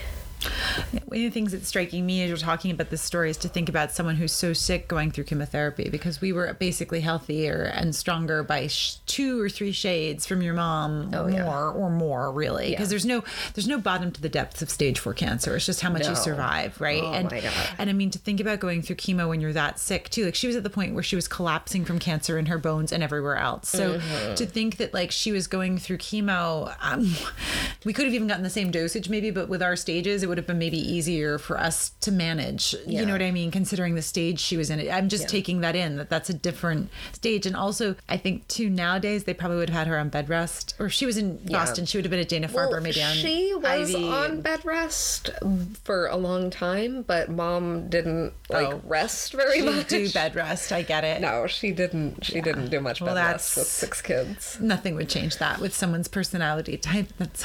One 1.06 1.18
of 1.20 1.24
the 1.24 1.30
things 1.30 1.52
that's 1.52 1.68
striking 1.68 2.06
me 2.06 2.24
as 2.24 2.30
you're 2.30 2.38
talking 2.38 2.72
about 2.72 2.90
this 2.90 3.02
story 3.02 3.30
is 3.30 3.38
to 3.38 3.48
think 3.48 3.70
about 3.70 3.92
someone 3.92 4.16
who's 4.16 4.32
so 4.32 4.54
sick 4.54 4.88
going 4.88 5.12
through 5.12 5.26
chemotherapy 5.26 5.90
because 5.90 6.22
we 6.22 6.34
were 6.34 6.54
basically 6.54 7.02
healthier 7.02 7.64
and 7.76 7.96
stronger 7.96 8.44
by 8.44 8.68
sh- 8.68 8.96
two 9.06 9.40
or 9.42 9.50
three 9.50 9.72
shades 9.72 10.26
from 10.26 10.42
your 10.42 10.54
mom 10.54 11.14
or 11.14 11.20
Oh, 11.20 11.28
yeah. 11.28 11.44
more 11.44 11.70
or 11.70 11.90
more 11.90 12.32
really 12.32 12.72
because 12.72 12.88
Yeah. 12.88 12.90
there's 12.90 13.06
no 13.06 13.24
there's 13.54 13.68
no 13.68 13.78
bottom 13.78 14.12
to 14.12 14.22
the 14.22 14.30
depths 14.30 14.62
of 14.62 14.70
stage 14.70 15.00
4 15.00 15.14
cancer 15.14 15.56
it's 15.56 15.66
just 15.66 15.82
how 15.82 15.90
much 15.92 16.08
you 16.08 16.16
survive 16.16 16.80
right 16.82 17.04
Oh, 17.04 17.14
and 17.14 17.32
and 17.78 17.90
I 17.90 17.94
mean 17.94 18.10
to 18.12 18.20
think 18.20 18.40
about 18.40 18.60
going 18.60 18.82
through 18.82 18.96
chemo 18.98 19.30
when 19.30 19.40
you're 19.42 19.54
that 19.54 19.80
sick 19.80 20.10
too 20.10 20.26
like 20.26 20.36
she 20.36 20.48
was 20.48 20.56
at 20.56 20.64
the 20.64 20.70
point 20.70 20.94
where 20.94 21.04
she 21.04 21.16
was 21.16 21.28
collapsing 21.28 21.86
from 21.86 22.00
cancer 22.00 22.38
in 22.38 22.48
her 22.48 22.58
bones 22.58 22.92
and 22.92 23.04
everywhere 23.04 23.38
else 23.38 23.70
so 23.70 23.94
Mm-hmm. 24.00 24.36
to 24.36 24.46
think 24.46 24.78
that 24.78 24.94
like 24.94 25.12
she 25.12 25.32
was 25.32 25.46
going 25.48 25.78
through 25.78 25.98
chemo 26.00 26.74
um, 26.82 27.14
we 27.86 27.94
could 27.94 28.06
have 28.06 28.14
even 28.14 28.28
gotten 28.28 28.44
the 28.44 28.50
same 28.50 28.72
dosage 28.72 29.10
maybe 29.10 29.30
but 29.32 29.48
with 29.50 29.62
our 29.62 29.76
stages 29.76 30.24
it 30.24 30.28
would 30.28 30.38
have 30.38 30.48
been 30.48 30.58
maybe 30.64 30.78
easier 30.78 31.38
for 31.38 31.60
us 31.60 31.90
to 32.00 32.10
manage 32.10 32.74
you 32.88 33.06
know 33.06 33.12
what 33.12 33.22
i 33.22 33.32
mean 33.32 33.52
considering 33.52 33.96
the 33.96 34.02
stage 34.02 34.40
she 34.40 34.56
was 34.56 34.70
in 34.70 34.80
i'm 34.90 35.10
just 35.10 35.24
Yeah. 35.24 35.28
taking 35.38 35.60
that 35.60 35.76
in 35.76 35.98
that 35.98 36.10
that's 36.10 36.30
a 36.30 36.34
different 36.34 36.90
stage 37.12 37.46
and 37.46 37.54
also 37.54 37.96
i 38.08 38.16
think 38.16 38.48
too 38.48 38.70
nowadays 38.70 39.26
they 39.26 39.34
probably 39.34 39.58
would 39.58 39.70
have 39.70 39.80
had 39.80 39.88
her 39.88 39.98
on 40.00 40.08
bed 40.08 40.30
rest 40.30 40.74
or 40.80 40.88
she 40.90 41.06
was 41.06 41.18
in 41.18 41.36
boston 41.48 41.86
she 41.86 41.98
would 41.98 42.06
have 42.06 42.12
been 42.12 42.22
at 42.22 42.30
dana 42.30 42.48
farber 42.48 42.72
Well, 42.72 42.82
maybe 42.82 43.04
on 43.04 43.14
she 43.14 43.54
was 43.54 43.94
IV. 43.94 44.04
on 44.06 44.40
bed 44.42 44.64
rest 44.64 45.32
for 45.84 46.08
a 46.08 46.16
long 46.16 46.50
time, 46.50 47.02
but 47.02 47.30
mom 47.30 47.90
didn't 47.90 48.32
like 48.50 48.68
Oh. 48.68 48.82
rest 48.86 49.34
very 49.34 49.60
She 49.60 49.66
much. 49.66 49.88
do 49.90 50.10
bed 50.12 50.34
rest 50.36 50.72
i 50.72 50.82
get 50.82 51.04
it 51.04 51.20
No, 51.20 51.46
she 51.48 51.72
didn't. 51.74 52.24
She 52.24 52.40
didn't 52.40 52.70
do 52.70 52.80
much 52.80 53.02
Well, 53.02 53.16
bed 53.16 53.32
rest 53.34 53.58
with 53.58 53.66
that's- 53.66 53.72
six 53.84 54.02
kids. 54.02 54.58
nothing 54.62 54.96
would 54.96 55.10
change 55.10 55.38
that 55.40 55.60
with 55.60 55.76
someone's 55.76 56.08
personality 56.08 56.78
type 56.78 57.08
that's 57.18 57.44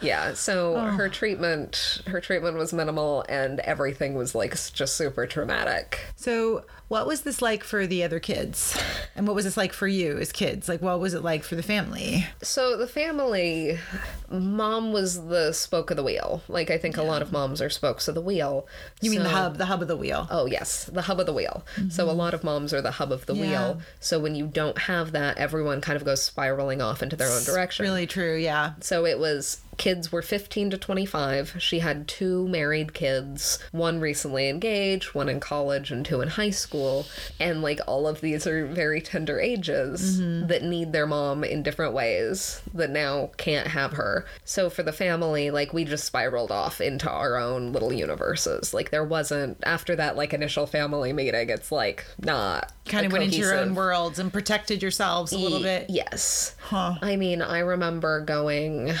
Yeah, 0.00 0.34
so 0.34 0.76
Oh. 0.76 0.86
her 0.98 1.08
treatment, 1.08 2.02
her 2.06 2.20
treatment 2.20 2.51
was 2.56 2.72
minimal, 2.72 3.24
and 3.28 3.60
everything 3.60 4.14
was 4.14 4.34
like 4.34 4.52
just 4.72 4.96
super 4.96 5.26
traumatic. 5.26 6.00
So, 6.16 6.64
what 6.92 7.06
was 7.06 7.22
this 7.22 7.40
like 7.40 7.64
for 7.64 7.86
the 7.86 8.04
other 8.04 8.20
kids? 8.20 8.78
And 9.16 9.26
what 9.26 9.34
was 9.34 9.46
this 9.46 9.56
like 9.56 9.72
for 9.72 9.88
you 9.88 10.18
as 10.18 10.30
kids? 10.30 10.68
Like, 10.68 10.82
what 10.82 11.00
was 11.00 11.14
it 11.14 11.22
like 11.22 11.42
for 11.42 11.54
the 11.54 11.62
family? 11.62 12.26
So 12.42 12.76
the 12.76 12.86
family, 12.86 13.78
mom 14.30 14.92
was 14.92 15.26
the 15.28 15.52
spoke 15.52 15.90
of 15.90 15.96
the 15.96 16.02
wheel. 16.02 16.42
Like 16.48 16.70
I 16.70 16.76
think 16.76 16.98
a 16.98 17.02
lot 17.02 17.22
of 17.22 17.32
moms 17.32 17.62
are 17.62 17.70
spokes 17.70 18.08
of 18.08 18.14
the 18.14 18.20
wheel. 18.20 18.66
You 19.00 19.10
mean 19.10 19.22
the 19.22 19.30
hub, 19.30 19.56
the 19.56 19.64
hub 19.64 19.80
of 19.80 19.88
the 19.88 19.96
wheel? 19.96 20.26
Oh 20.30 20.44
yes, 20.44 20.84
the 20.84 21.00
hub 21.00 21.18
of 21.18 21.24
the 21.24 21.32
wheel. 21.32 21.64
So 21.88 22.10
a 22.10 22.12
lot 22.12 22.34
of 22.34 22.44
moms 22.44 22.74
are 22.74 22.82
the 22.82 22.90
hub 22.90 23.10
of 23.10 23.24
the 23.24 23.32
Mm-hmm. 23.32 23.42
Yeah. 23.44 23.68
wheel. 23.68 23.80
So 23.98 24.20
when 24.20 24.34
you 24.34 24.46
don't 24.46 24.76
have 24.76 25.12
that, 25.12 25.38
everyone 25.38 25.80
kind 25.80 25.96
of 25.96 26.04
goes 26.04 26.22
spiraling 26.22 26.82
off 26.82 27.02
into 27.02 27.16
their 27.16 27.30
own 27.32 27.42
direction. 27.44 27.84
Really 27.84 28.06
true, 28.06 28.36
yeah. 28.36 28.74
So 28.80 29.06
it 29.06 29.18
was 29.18 29.62
kids 29.78 30.12
were 30.12 30.20
15 30.20 30.68
to 30.70 30.76
25. 30.78 31.56
She 31.58 31.78
had 31.78 32.06
two 32.06 32.46
married 32.48 32.92
kids, 32.92 33.58
one 33.72 34.00
recently 34.00 34.50
engaged, 34.50 35.14
one 35.14 35.30
in 35.30 35.40
college, 35.40 35.90
and 35.90 36.04
two 36.04 36.20
in 36.20 36.28
high 36.28 36.50
school. 36.50 36.81
And 37.40 37.62
like 37.62 37.80
all 37.86 38.06
of 38.08 38.20
these 38.20 38.46
are 38.46 38.66
very 38.66 39.00
tender 39.00 39.38
ages 39.40 40.20
Mm-hmm. 40.20 40.46
that 40.48 40.62
need 40.62 40.92
their 40.92 41.06
mom 41.06 41.44
in 41.44 41.62
different 41.62 41.92
ways 41.94 42.60
that 42.74 42.90
now 42.90 43.30
can't 43.36 43.68
have 43.68 43.92
her. 43.92 44.26
So 44.44 44.68
for 44.70 44.82
the 44.82 44.92
family, 44.92 45.50
like 45.50 45.72
we 45.72 45.84
just 45.84 46.04
spiraled 46.04 46.50
off 46.50 46.80
into 46.80 47.08
our 47.10 47.36
own 47.36 47.72
little 47.72 47.92
universes. 47.92 48.72
Like 48.74 48.90
there 48.90 49.04
wasn't, 49.04 49.58
after 49.64 49.94
that 49.96 50.16
like 50.16 50.32
initial 50.32 50.66
family 50.66 51.12
meeting, 51.12 51.50
it's 51.50 51.70
like 51.72 52.04
not. 52.18 52.72
Kind 52.84 53.06
of 53.06 53.12
went 53.12 53.24
into 53.24 53.38
your 53.38 53.54
own 53.56 53.74
worlds 53.76 54.18
and 54.18 54.32
protected 54.32 54.82
yourselves 54.82 55.32
a 55.32 55.38
little 55.38 55.58
Ye- 55.58 55.64
bit. 55.64 55.86
Yes. 55.90 56.56
Huh. 56.60 56.96
I 57.00 57.14
mean, 57.16 57.40
I 57.40 57.60
remember 57.60 58.20
going. 58.20 58.92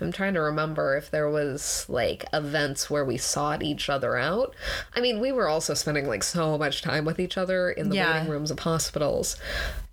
I'm 0.00 0.12
trying 0.12 0.34
to 0.34 0.40
remember 0.42 0.96
if 0.96 1.10
there 1.10 1.28
was 1.28 1.86
like 1.88 2.24
events 2.32 2.88
where 2.88 3.04
we 3.04 3.16
sought 3.16 3.62
each 3.64 3.88
other 3.90 4.16
out. 4.16 4.54
I 4.94 5.00
mean, 5.00 5.18
we 5.20 5.32
were 5.32 5.48
also 5.48 5.74
spending 5.74 6.06
like 6.06 6.22
so 6.22 6.56
much 6.56 6.82
time 6.82 7.04
with 7.04 7.15
each 7.20 7.36
other 7.38 7.70
in 7.70 7.88
the 7.88 7.96
Yeah. 7.96 8.14
waiting 8.18 8.30
rooms 8.30 8.50
of 8.50 8.60
hospitals. 8.60 9.36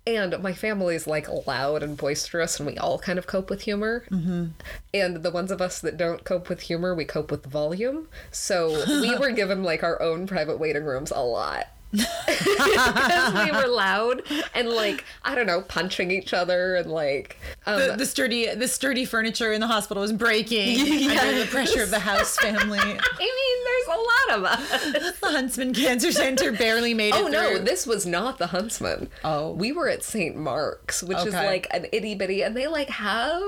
And 0.06 0.38
my 0.42 0.52
family's 0.52 1.06
like 1.06 1.28
loud 1.46 1.82
and 1.82 1.96
boisterous, 1.96 2.60
and 2.60 2.66
we 2.66 2.76
all 2.76 2.98
kind 2.98 3.18
of 3.18 3.26
cope 3.26 3.48
with 3.48 3.62
humor. 3.62 4.04
Mm-hmm. 4.10 4.46
And 4.92 5.22
the 5.22 5.30
ones 5.30 5.50
of 5.50 5.62
us 5.62 5.80
that 5.80 5.96
don't 5.96 6.24
cope 6.24 6.48
with 6.50 6.60
humor, 6.62 6.94
we 6.94 7.06
cope 7.06 7.30
with 7.30 7.46
volume. 7.46 8.08
So 8.30 8.84
we 9.00 9.16
were 9.16 9.30
given 9.34 9.62
like 9.62 9.82
our 9.82 10.00
own 10.02 10.26
private 10.26 10.58
waiting 10.58 10.84
rooms 10.84 11.10
a 11.10 11.20
lot 11.20 11.68
because 12.26 13.32
we 13.34 13.50
were 13.52 13.66
loud 13.68 14.22
and 14.54 14.68
like 14.68 15.04
I 15.22 15.34
don't 15.34 15.46
know, 15.46 15.62
punching 15.62 16.10
each 16.10 16.32
other 16.34 16.76
and 16.76 16.90
like 16.90 17.38
um, 17.66 17.78
The, 17.78 17.94
the 17.98 18.06
sturdy, 18.06 18.54
the 18.54 18.68
sturdy 18.68 19.04
furniture 19.04 19.52
in 19.52 19.60
the 19.60 19.66
hospital 19.66 20.00
was 20.00 20.12
breaking 20.12 20.80
under 21.18 21.38
the 21.40 21.48
pressure 21.50 21.82
of 21.82 21.90
the 21.90 21.98
House 21.98 22.36
family. 22.36 22.78
I 22.80 22.88
mean, 22.88 23.64
there's 23.64 23.86
a 23.86 24.00
lot 24.00 24.38
of 24.38 24.44
us. 24.44 25.20
the 25.20 25.26
Huntsman 25.28 25.74
Cancer 25.74 26.12
Center 26.12 26.52
barely 26.52 26.94
made 26.94 27.14
it 27.14 27.20
Oh 27.22 27.28
no, 27.28 27.58
this 27.58 27.86
was 27.86 28.06
not 28.06 28.38
the 28.38 28.48
Huntsman. 28.48 29.08
Oh. 29.24 29.52
we 29.52 29.72
were 29.72 29.88
at 29.88 30.02
St. 30.02 30.36
Mark's, 30.36 31.02
which 31.02 31.18
is 31.18 31.34
like 31.34 31.66
an 31.70 31.86
itty 31.92 32.14
bitty, 32.14 32.42
and 32.42 32.56
they 32.56 32.66
like 32.66 32.88
have. 32.88 33.44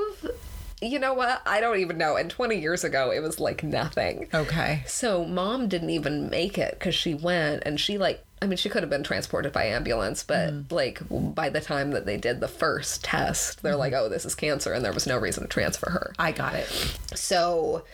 You 0.82 0.98
know 0.98 1.14
what? 1.14 1.40
I 1.46 1.60
don't 1.62 1.78
even 1.78 1.96
know. 1.96 2.16
And 2.16 2.28
20 2.30 2.56
years 2.60 2.84
ago, 2.84 3.10
it 3.10 3.20
was 3.20 3.40
like 3.40 3.62
nothing. 3.62 4.28
okay. 4.34 4.82
So 4.86 5.24
mom 5.24 5.68
didn't 5.68 5.88
even 5.88 6.28
make 6.28 6.58
it 6.58 6.72
because 6.78 6.94
she 6.94 7.14
went 7.14 7.62
and 7.64 7.80
she 7.80 7.96
like 7.96 8.22
I 8.42 8.46
mean 8.46 8.56
she 8.58 8.68
could 8.68 8.82
have 8.82 8.90
been 8.90 9.02
transported 9.02 9.52
by 9.52 9.64
ambulance, 9.64 10.22
but 10.22 10.50
Mm. 10.52 10.72
like 10.72 11.00
by 11.34 11.48
the 11.48 11.60
time 11.60 11.92
that 11.92 12.04
they 12.06 12.16
did 12.16 12.40
the 12.40 12.48
first 12.48 13.02
test, 13.04 13.62
they're 13.62 13.72
Mm-hmm. 13.72 13.78
like, 13.80 13.92
oh, 13.94 14.08
this 14.08 14.24
is 14.26 14.34
cancer, 14.34 14.72
and 14.72 14.84
there 14.84 14.92
was 14.92 15.06
no 15.06 15.16
reason 15.18 15.42
to 15.44 15.48
transfer 15.48 15.90
her. 15.90 16.12
I 16.18 16.32
got 16.32 16.54
it. 16.54 16.68
So 17.14 17.84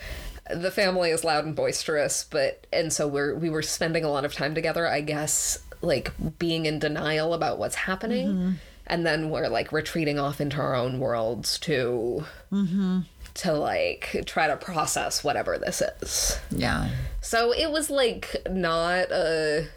the 0.51 0.71
family 0.73 1.11
is 1.11 1.23
loud 1.25 1.45
and 1.45 1.55
boisterous, 1.55 2.25
but 2.29 2.67
and 2.73 2.93
so 2.93 3.07
we're 3.07 3.35
we 3.37 3.51
were 3.51 3.63
spending 3.63 4.05
a 4.05 4.09
lot 4.11 4.25
of 4.25 4.35
time 4.35 4.55
together, 4.55 4.87
I 4.89 5.01
guess, 5.01 5.61
like 5.81 6.11
being 6.39 6.67
in 6.67 6.79
denial 6.81 7.35
about 7.35 7.59
what's 7.59 7.77
happening. 7.77 8.29
Mm-hmm. 8.29 8.51
And 8.89 9.07
then 9.07 9.31
we're 9.31 9.47
like 9.49 9.71
retreating 9.71 10.19
off 10.19 10.41
into 10.41 10.57
our 10.61 10.75
own 10.75 10.99
worlds 10.99 11.57
to 11.61 12.25
Mm-hmm. 12.53 13.01
to 13.35 13.53
like 13.53 14.25
try 14.27 14.49
to 14.49 14.57
process 14.57 15.23
whatever 15.23 15.57
this 15.57 15.81
is. 16.03 16.39
Yeah. 16.51 16.89
So 17.21 17.53
it 17.53 17.71
was 17.71 17.89
like 17.91 18.37
not 18.51 19.11
a. 19.13 19.69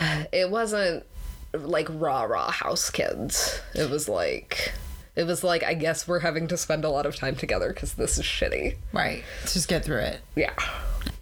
It 0.32 0.50
wasn't 0.50 1.04
like 1.52 1.88
rah 1.90 2.22
rah 2.22 2.50
house 2.50 2.90
kids. 2.90 3.60
It 3.74 3.90
was 3.90 4.08
like. 4.08 4.72
It 5.14 5.24
was 5.24 5.44
like, 5.44 5.62
I 5.62 5.74
guess 5.74 6.08
we're 6.08 6.20
having 6.20 6.48
to 6.48 6.56
spend 6.56 6.86
a 6.86 6.88
lot 6.88 7.04
of 7.04 7.14
time 7.14 7.36
together 7.36 7.70
because 7.70 7.92
this 7.94 8.16
is 8.16 8.24
shitty. 8.24 8.76
Right. 8.94 9.22
Let's 9.40 9.52
just 9.52 9.68
get 9.68 9.84
through 9.84 9.98
it. 9.98 10.20
Yeah. 10.34 10.54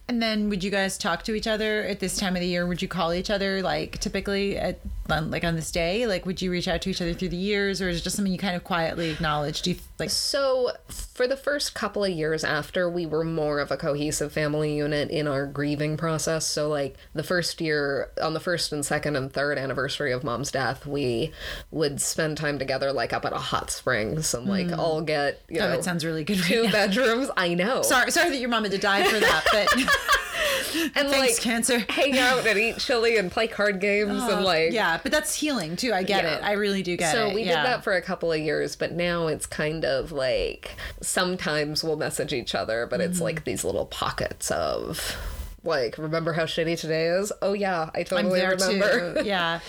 And 0.07 0.23
then 0.23 0.49
would 0.49 0.63
you 0.63 0.71
guys 0.71 0.97
talk 0.97 1.25
to 1.25 1.35
each 1.35 1.49
other 1.49 1.83
at 1.83 1.99
this 1.99 2.17
time 2.17 2.37
of 2.37 2.41
the 2.41 2.47
year? 2.47 2.67
Would 2.67 2.83
you 2.83 2.89
call 2.89 3.13
each 3.13 3.31
other 3.31 3.63
like 3.63 3.99
typically 3.99 4.57
at 4.57 4.79
on, 5.13 5.31
like 5.31 5.45
on 5.45 5.57
this 5.57 5.71
day? 5.71 6.07
Like 6.07 6.27
would 6.27 6.41
you 6.43 6.51
reach 6.51 6.69
out 6.69 6.83
to 6.83 6.91
each 6.91 7.01
other 7.01 7.15
through 7.15 7.31
the 7.31 7.37
years 7.37 7.81
or 7.83 7.89
is 7.89 8.01
it 8.01 8.05
just 8.05 8.17
something 8.17 8.33
you 8.33 8.39
kind 8.39 8.57
of 8.57 8.65
quietly 8.65 9.11
acknowledge? 9.11 9.63
Do 9.63 9.71
you 9.71 9.77
like 9.99 10.11
So, 10.11 10.73
for 10.89 11.27
the 11.27 11.37
first 11.37 11.75
couple 11.75 12.05
of 12.05 12.11
years 12.11 12.45
after, 12.45 12.89
we 12.89 13.05
were 13.07 13.25
more 13.25 13.59
of 13.59 13.71
a 13.71 13.77
cohesive 13.77 14.33
family 14.33 14.75
unit 14.77 15.11
in 15.11 15.29
our 15.29 15.47
grieving 15.47 15.97
process. 15.97 16.47
So, 16.47 16.69
like 16.69 16.97
the 17.15 17.23
first 17.23 17.61
year, 17.61 18.11
on 18.23 18.33
the 18.35 18.41
first 18.41 18.73
and 18.73 18.85
second 18.85 19.17
and 19.17 19.31
third 19.33 19.59
anniversary 19.59 20.13
of 20.13 20.25
mom's 20.25 20.51
death, 20.51 20.87
we 20.87 21.33
would 21.71 22.01
spend 22.01 22.39
time 22.39 22.59
together, 22.59 22.93
like 22.93 23.13
up 23.13 23.25
at 23.25 23.33
a 23.33 23.39
hot 23.39 23.71
springs 23.71 24.33
and 24.35 24.47
like 24.47 24.69
hmm. 24.69 24.81
all 24.81 25.03
get, 25.03 25.43
you 25.49 25.61
Oh, 25.61 25.65
know, 25.65 25.71
that 25.73 25.85
sounds 25.85 26.05
really 26.05 26.25
good 26.25 26.39
right 26.41 26.49
two 26.49 26.63
now. 26.65 26.73
bedrooms. 26.73 27.31
I 27.37 27.55
know. 27.55 27.83
Sorry 27.83 28.11
sorry 28.11 28.31
that 28.31 28.39
your 28.39 28.49
mom 28.49 28.63
had 28.63 28.73
to 28.73 28.79
die 28.79 29.05
for 29.05 29.21
that, 29.21 29.45
but 29.53 29.69
and 30.95 31.09
thanks 31.09 31.37
like 31.37 31.41
cancer. 31.41 31.79
hang 31.89 32.17
out 32.19 32.47
and 32.47 32.59
eat 32.59 32.79
chili 32.79 33.17
and 33.17 33.31
play 33.31 33.47
card 33.49 33.81
games 33.81 34.23
and 34.23 34.45
like 34.45 34.73
yeah, 34.73 34.99
but 35.03 35.13
that's 35.13 35.35
healing 35.35 35.77
too. 35.77 35.93
I 35.93 36.03
get 36.03 36.25
Yeah. 36.25 36.37
it. 36.37 36.45
I 36.45 36.53
really 36.53 36.83
do 36.83 36.97
get 36.97 37.13
so 37.13 37.27
it. 37.27 37.31
So 37.31 37.35
we 37.35 37.43
yeah. 37.43 37.57
did 37.63 37.67
that 37.67 37.85
for 37.85 37.95
a 37.95 38.03
couple 38.03 38.31
of 38.33 38.39
years, 38.41 38.77
but 38.77 38.93
now 38.93 39.27
it's 39.27 39.47
kind 39.47 39.85
of 39.85 40.13
like 40.13 40.77
sometimes 41.01 41.83
we'll 41.85 41.97
message 41.97 42.33
each 42.33 42.55
other, 42.55 42.87
but 42.87 43.01
Mm-hmm. 43.01 43.11
it's 43.11 43.21
like 43.21 43.45
these 43.45 43.65
little 43.65 43.87
pockets 43.87 44.51
of 44.51 45.17
like, 45.63 45.99
remember 45.99 46.33
how 46.33 46.45
shitty 46.45 46.79
today 46.81 47.07
is? 47.09 47.33
Oh 47.43 47.53
yeah, 47.53 47.91
I 47.95 48.03
totally 48.03 48.41
remember. 48.41 49.15
too. 49.23 49.23
Yeah. 49.29 49.61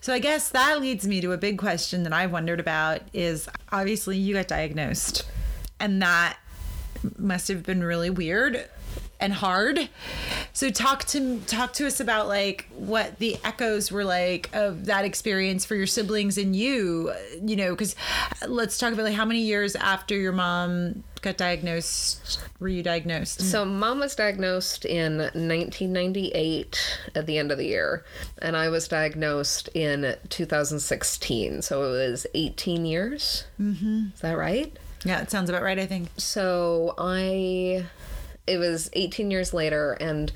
So 0.00 0.12
I 0.12 0.18
guess 0.18 0.50
that 0.50 0.80
leads 0.80 1.06
me 1.06 1.20
to 1.22 1.32
a 1.32 1.38
big 1.38 1.58
question 1.58 2.02
that 2.02 2.12
I've 2.12 2.32
wondered 2.32 2.60
about 2.60 3.00
is 3.12 3.48
obviously 3.70 4.18
you 4.18 4.34
got 4.34 4.48
diagnosed 4.48 5.24
and 5.80 6.02
that 6.02 6.36
must 7.18 7.48
have 7.48 7.62
been 7.62 7.82
really 7.82 8.10
weird 8.10 8.68
and 9.22 9.32
hard. 9.32 9.88
So 10.52 10.68
talk 10.68 11.04
to 11.06 11.40
talk 11.46 11.72
to 11.74 11.86
us 11.86 12.00
about 12.00 12.28
like 12.28 12.68
what 12.76 13.18
the 13.18 13.38
echoes 13.44 13.90
were 13.90 14.04
like 14.04 14.50
of 14.52 14.86
that 14.86 15.04
experience 15.04 15.64
for 15.64 15.76
your 15.76 15.86
siblings 15.86 16.36
and 16.36 16.54
you, 16.54 17.12
you 17.42 17.56
know, 17.56 17.74
cuz 17.74 17.94
let's 18.46 18.76
talk 18.76 18.92
about 18.92 19.04
like 19.04 19.14
how 19.14 19.24
many 19.24 19.40
years 19.40 19.76
after 19.76 20.16
your 20.16 20.32
mom 20.32 21.04
got 21.22 21.36
diagnosed 21.36 22.40
were 22.58 22.68
you 22.68 22.82
diagnosed? 22.82 23.40
So 23.42 23.64
mom 23.64 24.00
was 24.00 24.14
diagnosed 24.16 24.84
in 24.84 25.18
1998 25.18 26.98
at 27.14 27.26
the 27.26 27.38
end 27.38 27.52
of 27.52 27.58
the 27.58 27.66
year, 27.66 28.04
and 28.40 28.56
I 28.56 28.68
was 28.68 28.88
diagnosed 28.88 29.68
in 29.74 30.16
2016. 30.28 31.62
So 31.62 31.84
it 31.84 32.10
was 32.10 32.26
18 32.34 32.84
years. 32.84 33.44
Mm-hmm. 33.60 34.06
Is 34.14 34.20
that 34.20 34.36
right? 34.36 34.76
Yeah, 35.04 35.20
it 35.20 35.30
sounds 35.30 35.48
about 35.48 35.62
right, 35.62 35.78
I 35.78 35.86
think. 35.86 36.08
So 36.16 36.94
I 36.98 37.86
it 38.46 38.58
was 38.58 38.90
18 38.94 39.30
years 39.30 39.54
later 39.54 39.92
and 39.92 40.32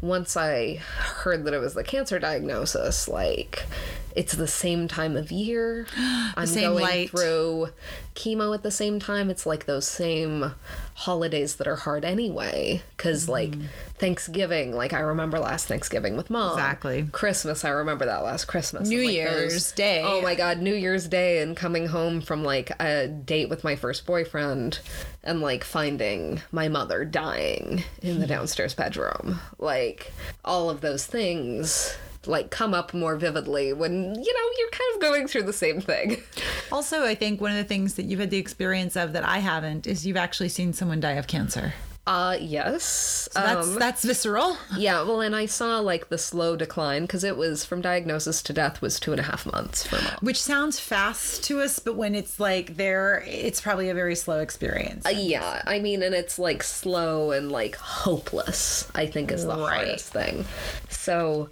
once 0.00 0.36
I 0.36 0.76
heard 0.76 1.44
that 1.44 1.54
it 1.54 1.58
was 1.58 1.74
the 1.74 1.84
cancer 1.84 2.18
diagnosis, 2.18 3.06
like 3.06 3.66
it's 4.14 4.34
the 4.34 4.48
same 4.48 4.88
time 4.88 5.16
of 5.16 5.30
year. 5.30 5.86
I'm 5.96 6.52
going 6.52 6.82
light. 6.82 7.10
through 7.10 7.68
chemo 8.14 8.54
at 8.54 8.62
the 8.62 8.70
same 8.70 8.98
time. 8.98 9.30
It's 9.30 9.46
like 9.46 9.66
those 9.66 9.86
same 9.86 10.54
holidays 10.94 11.56
that 11.56 11.66
are 11.66 11.76
hard 11.76 12.04
anyway. 12.04 12.82
Because, 12.96 13.22
mm-hmm. 13.22 13.32
like, 13.32 13.54
Thanksgiving, 13.98 14.72
like, 14.74 14.92
I 14.92 15.00
remember 15.00 15.38
last 15.38 15.66
Thanksgiving 15.66 16.16
with 16.16 16.30
mom. 16.30 16.52
Exactly. 16.52 17.08
Christmas, 17.12 17.64
I 17.64 17.70
remember 17.70 18.06
that 18.06 18.22
last 18.22 18.46
Christmas. 18.46 18.88
New 18.88 19.04
like, 19.04 19.12
Year's 19.12 19.72
Day. 19.72 20.02
Oh 20.04 20.20
my 20.20 20.34
God, 20.34 20.58
New 20.58 20.74
Year's 20.74 21.08
Day 21.08 21.40
and 21.40 21.56
coming 21.56 21.86
home 21.86 22.20
from, 22.20 22.44
like, 22.44 22.72
a 22.80 23.08
date 23.08 23.48
with 23.48 23.64
my 23.64 23.76
first 23.76 24.06
boyfriend 24.06 24.80
and, 25.22 25.40
like, 25.40 25.64
finding 25.64 26.42
my 26.52 26.68
mother 26.68 27.04
dying 27.04 27.84
in 28.02 28.20
the 28.20 28.26
hmm. 28.26 28.30
downstairs 28.30 28.74
bedroom. 28.74 29.40
Like, 29.58 30.12
all 30.44 30.68
of 30.68 30.80
those 30.80 31.06
things. 31.06 31.96
Like 32.26 32.50
come 32.50 32.74
up 32.74 32.92
more 32.92 33.16
vividly 33.16 33.72
when 33.72 33.92
you 34.14 34.32
know 34.32 34.50
you're 34.58 34.70
kind 34.70 34.94
of 34.94 35.00
going 35.00 35.26
through 35.26 35.44
the 35.44 35.52
same 35.54 35.80
thing. 35.80 36.22
Also, 36.70 37.04
I 37.04 37.14
think 37.14 37.40
one 37.40 37.50
of 37.50 37.56
the 37.56 37.64
things 37.64 37.94
that 37.94 38.04
you've 38.04 38.20
had 38.20 38.30
the 38.30 38.36
experience 38.38 38.94
of 38.94 39.12
that 39.14 39.24
I 39.26 39.38
haven't 39.38 39.86
is 39.86 40.06
you've 40.06 40.16
actually 40.18 40.50
seen 40.50 40.72
someone 40.72 41.00
die 41.00 41.12
of 41.12 41.26
cancer. 41.26 41.72
Uh, 42.06 42.36
yes. 42.40 43.28
That's 43.34 43.68
Um, 43.68 43.78
that's 43.78 44.04
visceral. 44.04 44.56
yeah, 44.76 45.02
well, 45.02 45.20
and 45.20 45.34
I 45.36 45.46
saw 45.46 45.78
like 45.80 46.08
the 46.08 46.18
slow 46.18 46.56
decline 46.56 47.02
because 47.02 47.24
it 47.24 47.36
was 47.36 47.64
from 47.64 47.80
diagnosis 47.82 48.42
to 48.44 48.52
death 48.52 48.80
was 48.82 48.98
two 48.98 49.12
and 49.12 49.20
a 49.20 49.24
half 49.24 49.46
months 49.46 49.86
for 49.86 49.96
mom. 49.96 50.16
Which 50.20 50.40
sounds 50.42 50.80
fast 50.80 51.44
to 51.44 51.60
us, 51.60 51.78
but 51.78 51.96
when 51.96 52.14
it's 52.14 52.40
like 52.40 52.76
there, 52.76 53.22
it's 53.26 53.60
probably 53.60 53.90
a 53.90 53.94
very 53.94 54.14
slow 54.16 54.40
experience. 54.40 55.06
Uh, 55.06 55.10
yeah, 55.10 55.62
I 55.66 55.78
mean, 55.78 56.02
and 56.02 56.14
it's 56.14 56.38
like 56.38 56.62
slow 56.62 57.30
and 57.32 57.50
like 57.52 57.76
hopeless, 57.76 58.88
I 58.94 59.06
think 59.06 59.30
is 59.30 59.42
the 59.44 59.50
Right. 59.56 59.76
hardest 59.86 60.12
thing. 60.12 60.44
So, 60.88 61.50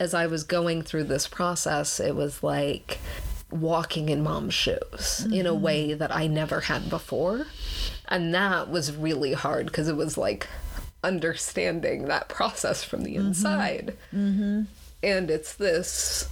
as 0.00 0.14
I 0.14 0.26
was 0.26 0.42
going 0.42 0.82
through 0.82 1.04
this 1.04 1.28
process, 1.28 2.00
it 2.00 2.16
was 2.16 2.42
like 2.42 2.98
walking 3.50 4.08
in 4.08 4.22
mom's 4.22 4.54
shoes 4.54 5.26
in 5.30 5.46
a 5.46 5.54
way 5.54 5.92
that 5.92 6.14
I 6.14 6.26
never 6.26 6.60
had 6.60 6.88
before. 6.88 7.46
And 8.08 8.34
that 8.34 8.70
was 8.70 8.96
really 8.96 9.34
hard 9.34 9.66
because 9.66 9.88
it 9.88 9.96
was 9.96 10.16
like 10.16 10.48
understanding 11.04 12.06
that 12.06 12.28
process 12.28 12.82
from 12.82 13.02
the 13.02 13.14
inside. 13.16 13.96
Mm-hmm. 14.12 14.62
And 15.02 15.30
it's 15.30 15.54
this 15.54 16.28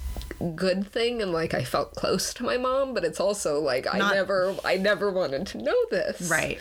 good 0.55 0.91
thing 0.91 1.21
and 1.21 1.33
like 1.33 1.53
I 1.53 1.65
felt 1.65 1.97
close 1.97 2.33
to 2.33 2.45
my 2.45 2.57
mom 2.57 2.95
but 2.95 3.03
it's 3.03 3.19
also 3.19 3.59
like 3.59 3.93
I 3.93 3.99
never 3.99 4.55
I 4.65 4.77
never 4.77 5.11
wanted 5.11 5.49
to 5.49 5.59
know 5.59 5.77
this. 5.91 6.31
Right. 6.31 6.59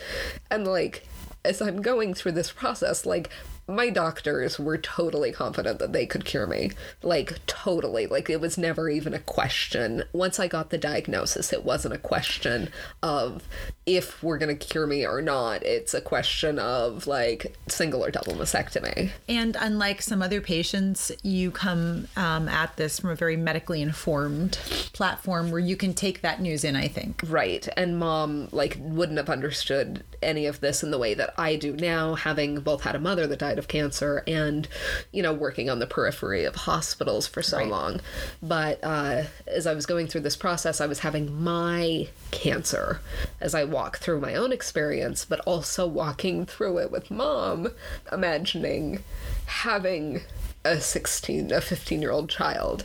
And 0.50 0.68
like, 0.68 1.08
as 1.46 1.62
I'm 1.62 1.82
going 1.82 2.14
through 2.14 2.34
this 2.34 2.52
process, 2.52 3.06
like, 3.06 3.30
my 3.68 3.90
doctors 3.90 4.58
were 4.58 4.78
totally 4.78 5.32
confident 5.32 5.80
that 5.80 5.92
they 5.92 6.06
could 6.06 6.26
cure 6.26 6.48
me. 6.48 6.72
Like, 7.04 7.46
totally. 7.46 8.08
Like, 8.08 8.30
it 8.30 8.40
was 8.40 8.58
never 8.58 8.90
even 8.90 9.14
a 9.14 9.20
question. 9.20 10.04
Once 10.14 10.40
I 10.40 10.48
got 10.48 10.70
the 10.70 10.78
diagnosis, 10.78 11.52
it 11.52 11.66
wasn't 11.66 11.94
a 11.94 12.00
question 12.00 12.70
of 13.04 13.44
if 13.88 14.22
we're 14.22 14.38
going 14.38 14.56
to 14.56 14.68
cure 14.68 14.86
me 14.86 15.08
or 15.08 15.22
not. 15.22 15.64
It's 15.64 15.94
a 15.94 16.02
question 16.02 16.60
of, 16.60 17.08
like, 17.08 17.56
single 17.70 18.04
or 18.04 18.12
double 18.12 18.34
mastectomy. 18.34 19.12
And 19.30 19.56
unlike 19.60 20.02
some 20.02 20.22
other 20.22 20.42
patients, 20.42 21.12
you 21.24 21.50
come 21.50 22.08
um, 22.18 22.50
at 22.50 22.76
this 22.76 23.00
from 23.00 23.10
a 23.12 23.16
very 23.16 23.38
medically 23.38 23.82
informed 23.82 24.52
platform 24.94 25.50
where 25.52 25.62
you 25.62 25.78
can 25.78 25.94
take 25.94 26.22
that 26.22 26.42
news 26.42 26.66
in, 26.66 26.76
I 26.76 26.90
think. 26.90 27.24
Right. 27.28 27.68
And 27.78 27.98
mom, 27.98 28.50
like, 28.52 28.78
wouldn't 28.80 29.18
have 29.18 29.30
understood 29.30 30.04
any 30.22 30.46
of 30.48 30.60
this 30.60 30.84
in 30.84 30.92
the 30.92 30.98
way 30.98 31.14
that 31.14 31.34
I 31.38 31.56
do 31.56 31.74
now, 31.74 32.16
having 32.16 32.60
both 32.60 32.82
had 32.82 32.96
a 32.96 33.00
mother 33.00 33.26
that 33.26 33.40
died 33.40 33.58
of 33.58 33.70
cancer 33.70 34.22
and, 34.28 34.68
you 35.14 35.24
know, 35.24 35.32
working 35.32 35.70
on 35.70 35.80
the 35.80 35.88
periphery 35.88 36.44
of 36.44 36.56
hospitals 36.56 37.26
for 37.26 37.42
so 37.42 37.58
Right. 37.58 37.70
long. 37.70 38.02
But 38.44 38.84
uh, 38.84 39.24
as 39.48 39.66
I 39.66 39.74
was 39.74 39.86
going 39.86 40.08
through 40.08 40.22
this 40.22 40.36
process, 40.36 40.82
I 40.82 40.88
was 40.88 41.00
having 41.00 41.42
my 41.42 42.10
cancer 42.32 43.00
as 43.40 43.56
I 43.56 43.64
walk 43.78 44.00
through 44.00 44.20
my 44.20 44.34
own 44.34 44.52
experience, 44.52 45.24
but 45.24 45.40
also 45.42 45.86
walking 45.86 46.48
through 46.48 46.80
it 46.80 46.90
with 46.90 47.12
mom, 47.12 47.68
imagining 48.12 49.04
having 49.46 50.20
a 50.66 50.82
16 50.82 51.52
a 51.52 51.62
15 51.62 52.02
year 52.02 52.10
old 52.10 52.28
child. 52.28 52.84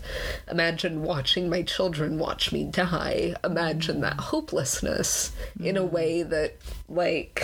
Imagine 0.50 1.02
watching 1.02 1.48
my 1.48 1.62
children 1.62 2.18
watch 2.18 2.52
me 2.52 2.64
die. 2.64 3.34
Imagine 3.42 4.02
that 4.02 4.20
hopelessness 4.20 5.32
in 5.58 5.78
a 5.78 5.84
way 5.84 6.22
that 6.22 6.56
like 6.90 7.42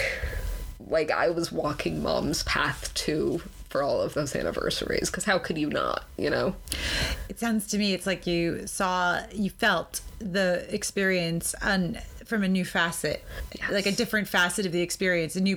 like 0.86 1.10
i 1.10 1.28
was 1.28 1.50
walking 1.50 2.00
mom's 2.02 2.44
path 2.44 2.94
to 2.94 3.42
for 3.68 3.82
all 3.82 4.00
of 4.00 4.14
those 4.14 4.36
anniversaries 4.36 5.10
because 5.10 5.24
how 5.24 5.38
could 5.38 5.58
you 5.58 5.68
not 5.68 6.04
you 6.18 6.28
know? 6.28 6.54
It 7.28 7.38
sounds 7.38 7.66
to 7.68 7.78
me 7.78 7.94
it's 7.94 8.06
like 8.06 8.26
you 8.26 8.66
saw, 8.66 9.22
you 9.32 9.50
felt 9.50 10.02
the 10.18 10.66
experience 10.74 11.54
on 11.62 11.98
from 12.28 12.42
a 12.44 12.48
new 12.48 12.64
facet, 12.64 13.24
like 13.70 13.86
a 13.86 13.90
different 13.92 14.28
facet 14.28 14.66
of 14.66 14.72
the 14.72 14.82
experience, 14.82 15.34
a 15.34 15.40
new, 15.40 15.56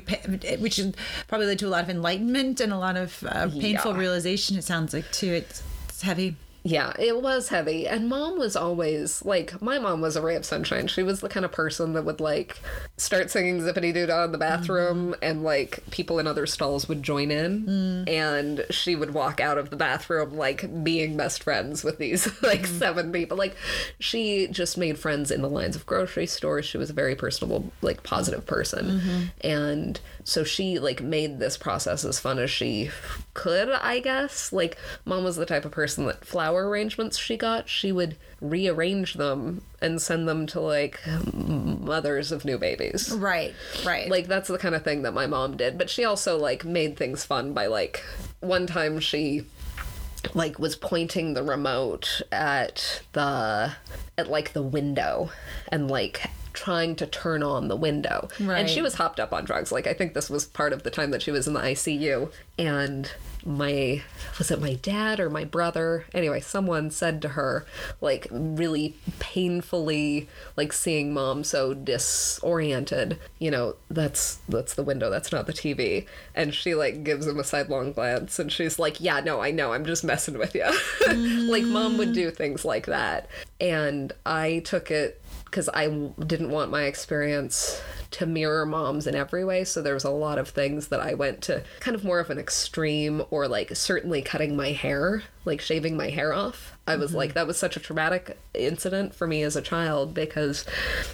which 0.60 0.80
probably 1.28 1.46
led 1.48 1.60
to 1.60 1.68
a 1.68 1.70
lot 1.70 1.84
of 1.84 1.90
enlightenment 1.90 2.62
and 2.62 2.72
a 2.72 2.78
lot 2.78 2.96
of 2.96 3.24
uh, 3.28 3.50
painful 3.50 3.92
Yeah. 3.92 3.98
realization. 4.00 4.58
It 4.58 4.64
sounds 4.64 4.94
like 4.94 5.12
too. 5.12 5.34
It's, 5.34 5.62
it's 5.90 6.02
heavy. 6.02 6.38
Yeah, 6.64 6.94
it 7.00 7.22
was 7.22 7.50
heavy. 7.50 7.88
And 7.88 8.08
mom 8.08 8.38
was 8.38 8.56
always 8.56 9.26
like, 9.26 9.60
my 9.62 9.80
mom 9.80 10.00
was 10.00 10.16
a 10.16 10.22
ray 10.22 10.36
of 10.36 10.46
sunshine. 10.46 10.88
She 10.88 11.02
was 11.02 11.22
the 11.22 11.30
kind 11.30 11.44
of 11.44 11.52
person 11.52 11.94
that 11.94 12.06
would 12.06 12.20
like 12.20 12.60
start 12.98 13.32
singing 13.32 13.60
Zippity 13.62 13.92
Doo 13.92 14.06
Dah 14.06 14.26
in 14.26 14.32
the 14.32 14.38
bathroom, 14.38 15.14
mm-hmm. 15.14 15.24
and 15.24 15.44
like 15.44 15.80
people 15.90 16.20
in 16.20 16.28
other 16.28 16.46
stalls 16.46 16.88
would 16.88 17.02
join 17.02 17.32
in. 17.32 17.66
Mm. 17.66 18.10
And 18.10 18.66
she 18.70 18.96
would 18.96 19.14
walk 19.14 19.40
out 19.40 19.58
of 19.58 19.72
the 19.72 19.76
bathroom 19.76 20.36
like 20.36 20.84
being 20.84 21.18
best 21.18 21.42
friends 21.42 21.84
with 21.84 21.98
these 21.98 22.28
like 22.44 22.62
mm-hmm. 22.62 22.78
seven 22.78 23.12
people. 23.12 23.38
Like 23.38 23.56
she 24.00 24.48
just 24.48 24.78
made 24.78 25.00
friends 25.00 25.32
in 25.32 25.42
the 25.42 25.50
lines 25.50 25.76
of 25.76 25.88
grocery 25.88 26.28
stores. 26.28 26.66
She 26.66 26.78
was 26.78 26.92
a 26.92 26.94
very 26.94 27.16
personable, 27.16 27.72
like 27.82 28.04
positive 28.04 28.46
person. 28.46 28.86
Mm-hmm. 28.86 29.24
And 29.42 30.00
so 30.24 30.44
she 30.44 30.78
like 30.78 31.02
made 31.02 31.40
this 31.40 31.58
process 31.58 32.06
as 32.06 32.20
fun 32.20 32.38
as 32.38 32.52
she 32.52 32.92
could, 33.34 33.70
I 33.70 34.00
guess. 34.00 34.54
Like 34.54 34.78
mom 35.06 35.24
was 35.24 35.38
the 35.38 35.46
type 35.48 35.66
of 35.66 35.72
person 35.72 36.06
that 36.06 36.24
flower 36.52 36.68
arrangements 36.68 37.18
she 37.18 37.38
got, 37.38 37.70
she 37.70 37.92
would 37.92 38.18
rearrange 38.42 39.14
them 39.14 39.62
and 39.82 40.02
send 40.02 40.28
them 40.28 40.46
to 40.48 40.60
like 40.60 41.00
mothers 41.34 42.32
of 42.32 42.44
new 42.44 42.58
babies. 42.58 43.12
Right. 43.12 43.54
Right. 43.86 44.10
Like 44.10 44.28
that's 44.28 44.50
the 44.50 44.58
kind 44.58 44.76
of 44.76 44.84
thing 44.84 45.04
that 45.04 45.14
my 45.14 45.28
mom 45.28 45.56
did, 45.56 45.78
but 45.78 45.90
she 45.90 46.04
also 46.04 46.38
like 46.38 46.66
made 46.66 46.98
things 46.98 47.24
fun 47.24 47.54
by 47.54 47.68
like 47.68 48.04
one 48.42 48.68
time 48.68 49.00
she 49.00 49.46
like 50.34 50.60
was 50.60 50.76
pointing 50.76 51.34
the 51.34 51.44
remote 51.44 52.22
at 52.32 53.02
the 53.14 53.72
at 54.18 54.30
like 54.30 54.54
the 54.54 54.62
window 54.62 55.32
and 55.70 55.90
like 55.90 56.30
trying 56.54 56.96
to 56.98 57.08
turn 57.08 57.44
on 57.44 57.70
the 57.70 57.78
window. 57.78 58.28
Right. 58.42 58.60
And 58.60 58.70
she 58.70 58.82
was 58.82 58.96
hopped 58.96 59.22
up 59.22 59.32
on 59.32 59.46
drugs. 59.46 59.72
Like 59.72 59.88
I 59.88 59.94
think 59.94 60.14
this 60.14 60.30
was 60.30 60.46
part 60.46 60.74
of 60.74 60.84
the 60.84 60.92
time 60.92 61.12
that 61.12 61.22
she 61.22 61.32
was 61.32 61.48
in 61.48 61.54
the 61.54 61.62
ICU 61.62 62.30
and 62.60 63.10
my 63.46 64.02
was 64.38 64.52
it 64.52 64.62
my 64.62 64.74
dad 64.76 65.20
or 65.20 65.30
my 65.30 65.44
brother? 65.44 66.06
Anyway 66.14 66.40
someone 66.40 66.92
said 66.92 67.22
to 67.22 67.30
her 67.30 67.66
like 68.00 68.28
really 68.32 68.96
painfully 69.20 70.28
like 70.56 70.74
seeing 70.74 71.14
mom 71.14 71.44
so 71.44 71.74
disoriented. 71.74 73.20
You 73.40 73.52
know 73.52 73.76
that's 73.90 74.40
that's 74.48 74.74
the 74.74 74.84
window 74.84 75.10
that's 75.10 75.32
not 75.32 75.48
the 75.48 75.54
tv 75.54 76.06
and 76.36 76.54
she 76.54 76.76
like 76.76 77.04
gives 77.04 77.28
him 77.28 77.40
a 77.40 77.44
sidelong 77.44 77.92
glance 77.92 78.40
and 78.40 78.52
she's 78.52 78.80
like 78.80 79.02
yeah 79.02 79.20
no 79.20 79.42
i 79.42 79.52
know 79.52 79.74
i'm 79.74 79.86
just 79.86 80.04
messing 80.04 80.38
with 80.38 80.56
you 80.56 80.66
like 81.52 81.64
mom 81.64 81.98
would 81.98 82.14
do 82.14 82.32
things 82.32 82.64
like 82.66 82.86
that. 82.86 83.30
And 83.60 84.14
i 84.26 84.60
took 84.60 84.92
it 84.92 85.22
because 85.52 85.68
I 85.74 85.88
didn't 85.88 86.50
want 86.50 86.72
my 86.72 86.84
experience 86.84 87.82
to 88.12 88.26
mirror 88.26 88.66
mom's 88.66 89.08
in 89.08 89.16
every 89.16 89.44
way. 89.44 89.64
So 89.64 89.82
there 89.82 89.94
was 89.94 90.04
a 90.04 90.10
lot 90.10 90.38
of 90.38 90.50
things 90.50 90.88
that 90.90 91.00
I 91.00 91.14
went 91.14 91.42
to 91.44 91.64
kind 91.80 91.96
of 91.96 92.04
more 92.04 92.20
of 92.20 92.30
an 92.30 92.38
extreme 92.38 93.24
or 93.30 93.48
like 93.48 93.76
certainly 93.76 94.22
cutting 94.22 94.56
my 94.56 94.72
hair, 94.72 95.24
like 95.46 95.62
shaving 95.62 95.98
my 95.98 96.10
hair 96.10 96.34
off. 96.34 96.78
I 96.88 96.96
was 96.96 97.14
like, 97.14 97.30
mm-hmm. 97.30 97.36
that 97.36 97.48
was 97.48 97.58
such 97.58 97.78
a 97.78 97.80
traumatic 97.80 98.38
incident 98.54 99.14
for 99.14 99.28
me 99.28 99.44
as 99.44 99.56
a 99.56 99.62
child 99.62 100.14
because 100.14 100.66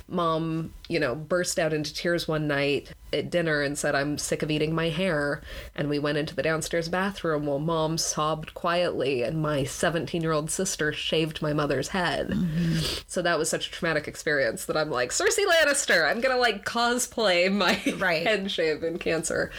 mom, 0.08 0.74
you 0.88 1.00
know, 1.00 1.14
burst 1.14 1.60
out 1.60 1.74
into 1.74 1.94
tears 1.94 2.28
one 2.28 2.48
night 2.48 2.92
at 3.14 3.30
dinner 3.30 3.62
and 3.62 3.78
said, 3.78 3.94
I'm 3.94 4.18
sick 4.18 4.42
of 4.42 4.50
eating 4.50 4.74
my 4.74 4.90
hair. 4.90 5.42
And 5.76 5.90
we 5.90 6.00
went 6.00 6.18
into 6.18 6.36
the 6.36 6.42
downstairs 6.42 6.90
bathroom 6.90 7.46
while 7.46 7.60
mom 7.60 7.98
sobbed 7.98 8.54
quietly 8.54 9.24
and 9.24 9.42
my 9.42 9.66
17 9.66 10.22
year 10.22 10.32
old 10.32 10.50
sister 10.50 10.92
shaved 10.94 11.42
my 11.42 11.54
mother's 11.54 11.90
head. 11.90 12.30
Mm-hmm. 12.30 13.02
So 13.08 13.22
that 13.22 13.38
was 13.38 13.50
such 13.50 13.68
a 13.68 13.72
traumatic 13.72 14.08
experience 14.08 14.66
that 14.66 14.78
I'm 14.78 14.90
like, 14.90 15.12
Cersei 15.12 15.46
Lannister, 15.46 16.10
I'm 16.10 16.22
gonna 16.22 16.38
like 16.38 16.66
cause 16.66 16.87
cosplay 16.96 17.52
my 17.52 17.80
Right. 17.98 18.26
head 18.26 18.50
shape 18.52 18.84
in 18.84 18.98
cancer. 19.00 19.52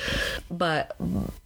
But 0.50 0.96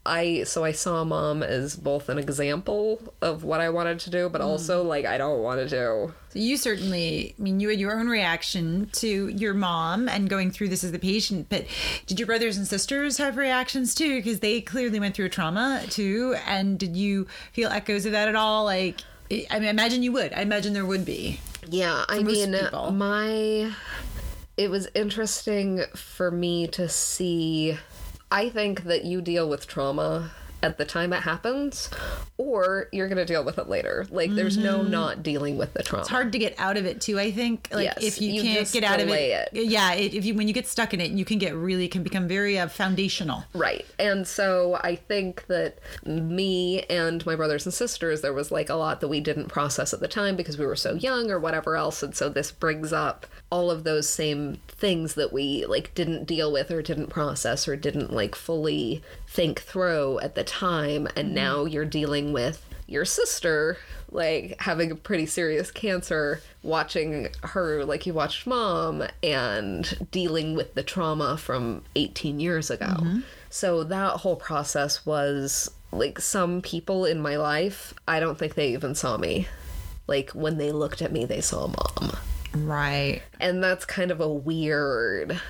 I 0.07 0.45
so 0.45 0.65
I 0.65 0.73
saw 0.73 1.05
mom 1.05 1.43
as 1.43 1.77
both 1.77 2.09
an 2.09 2.19
example 2.19 3.01
of 3.21 3.45
what 3.45 3.61
I 3.61 3.71
wanted 3.71 4.01
to 4.01 4.11
do, 4.11 4.29
but 4.29 4.41
Mm. 4.41 4.45
also 4.47 4.83
like 4.83 5.05
I 5.05 5.19
don't 5.19 5.43
want 5.43 5.61
to 5.61 5.69
do. 5.69 6.15
So 6.31 6.39
you 6.39 6.57
certainly, 6.57 7.35
I 7.39 7.43
mean, 7.43 7.61
you 7.61 7.69
had 7.69 7.79
your 7.79 7.99
own 7.99 8.09
reaction 8.09 8.89
to 8.95 9.29
your 9.29 9.53
mom 9.55 10.09
and 10.09 10.31
going 10.31 10.51
through 10.51 10.69
this 10.69 10.83
as 10.83 10.91
the 10.93 10.99
patient, 10.99 11.47
but 11.51 11.67
did 12.07 12.19
your 12.19 12.27
brothers 12.27 12.57
and 12.57 12.67
sisters 12.67 13.19
have 13.19 13.37
reactions 13.37 13.95
too? 13.95 14.17
Because 14.17 14.41
they 14.41 14.61
clearly 14.63 14.99
went 14.99 15.15
through 15.15 15.27
a 15.27 15.29
trauma 15.29 15.83
too. 15.91 16.35
And 16.47 16.79
did 16.79 16.97
you 16.97 17.27
feel 17.53 17.69
echoes 17.71 18.07
of 18.07 18.13
that 18.13 18.29
at 18.29 18.35
all? 18.35 18.65
Like, 18.65 19.01
I 19.51 19.59
mean, 19.59 19.69
I 19.69 19.71
imagine 19.71 20.03
you 20.03 20.13
would. 20.13 20.33
I 20.33 20.41
imagine 20.41 20.73
there 20.73 20.87
would 20.87 21.05
be. 21.05 21.39
Yeah, 21.69 22.05
I 22.09 22.23
mean, 22.23 22.53
people. 22.53 22.91
my. 22.93 23.73
It 24.57 24.71
was 24.71 24.89
interesting 24.95 25.83
for 25.95 26.31
me 26.31 26.67
to 26.69 26.89
see. 26.89 27.79
I 28.31 28.51
think 28.51 28.85
that 28.85 29.05
you 29.05 29.23
deal 29.23 29.49
with 29.49 29.67
trauma 29.67 30.33
at 30.63 30.79
the 30.79 30.85
time 30.85 31.13
it 31.13 31.23
happens, 31.23 31.91
or 32.39 32.89
you're 32.93 33.09
going 33.09 33.19
to 33.19 33.25
deal 33.25 33.45
with 33.45 33.59
it 33.59 33.69
later. 33.69 34.07
Like, 34.11 34.35
there's 34.35 34.57
no 34.57 34.83
not 34.83 35.23
dealing 35.23 35.57
with 35.59 35.75
the 35.75 35.83
trauma. 35.83 36.03
Mm-hmm. 36.03 36.03
It's 36.03 36.11
hard 36.11 36.33
to 36.33 36.39
get 36.39 36.55
out 36.59 36.77
of 36.77 36.87
it 36.87 37.01
too. 37.01 37.19
I 37.19 37.31
think, 37.31 37.69
like, 37.73 37.85
Yes, 37.85 37.99
if 38.03 38.21
you, 38.21 38.33
you 38.33 38.43
can't 38.43 38.71
get 38.73 38.85
out 38.85 39.01
of 39.01 39.09
it, 39.09 39.49
it. 39.53 39.65
yeah, 39.65 39.93
it, 39.93 40.15
if 40.15 40.25
you 40.25 40.35
when 40.35 40.49
you 40.49 40.55
get 40.55 40.67
stuck 40.67 40.95
in 40.95 41.01
it, 41.01 41.11
you 41.11 41.25
can 41.25 41.39
get 41.39 41.55
really 41.55 41.89
can 41.89 42.03
become 42.03 42.29
very 42.29 42.59
uh, 42.59 42.69
foundational. 42.69 43.45
Right. 43.55 43.87
And 43.99 44.27
so 44.27 44.79
I 44.83 44.97
think 44.97 45.47
that 45.47 45.79
me 46.05 46.83
and 46.83 47.25
my 47.27 47.35
brothers 47.37 47.67
and 47.67 47.75
sisters, 47.75 48.21
there 48.21 48.33
was 48.33 48.51
like 48.51 48.69
a 48.69 48.75
lot 48.75 49.01
that 49.01 49.09
we 49.09 49.21
didn't 49.21 49.49
process 49.49 49.93
at 49.93 50.01
the 50.01 50.09
time 50.09 50.37
because 50.37 50.59
we 50.59 50.67
were 50.67 50.77
so 50.77 50.95
young 50.95 51.31
or 51.31 51.39
whatever 51.39 51.77
else. 51.77 52.03
And 52.03 52.15
so 52.15 52.29
this 52.29 52.51
brings 52.51 52.93
up 52.93 53.27
all 53.51 53.71
of 53.71 53.85
those 53.85 54.09
same 54.09 54.61
things 54.69 55.15
that 55.15 55.33
we 55.33 55.65
like 55.67 55.95
didn't 55.95 56.25
deal 56.25 56.51
with 56.51 56.71
or 56.71 56.83
didn't 56.83 57.09
process 57.09 57.69
or 57.69 57.77
didn't 57.77 58.13
like 58.13 58.35
fully 58.35 59.03
think 59.33 59.61
through 59.61 60.21
at 60.21 60.35
the 60.35 60.45
time. 60.45 61.09
And 61.17 61.29
mm-hmm. 61.29 61.35
now 61.35 61.65
you're 61.65 61.85
dealing 61.85 62.33
with 62.33 62.65
your 62.87 63.05
sister 63.05 63.79
like 64.11 64.61
having 64.61 64.91
a 64.91 64.95
pretty 64.95 65.25
serious 65.25 65.71
cancer 65.71 66.41
watching 66.63 67.29
her 67.43 67.85
like 67.85 68.07
you 68.07 68.13
watched 68.13 68.47
mom 68.47 69.03
and 69.23 70.07
dealing 70.11 70.55
with 70.55 70.75
the 70.75 70.83
trauma 70.83 71.37
from 71.39 71.83
18 71.97 72.39
years 72.39 72.71
ago 72.71 72.87
mm-hmm. 72.87 73.21
so 73.49 73.83
that 73.85 74.19
whole 74.19 74.37
process 74.37 75.07
was 75.07 75.71
like 75.91 76.19
some 76.19 76.61
people 76.61 77.07
in 77.07 77.19
my 77.19 77.37
life 77.37 77.95
i 78.07 78.21
don't 78.21 78.39
think 78.39 78.55
they 78.55 78.69
even 78.73 78.95
saw 78.95 79.17
me 79.17 79.49
like 80.07 80.31
when 80.33 80.59
they 80.59 80.71
looked 80.71 81.01
at 81.01 81.11
me 81.13 81.25
they 81.25 81.41
saw 81.41 81.67
mom 81.67 82.17
Right. 82.55 83.23
and 83.41 83.65
that's 83.65 83.87
kind 83.87 84.11
of 84.11 84.21
a 84.21 84.29
weird 84.29 85.41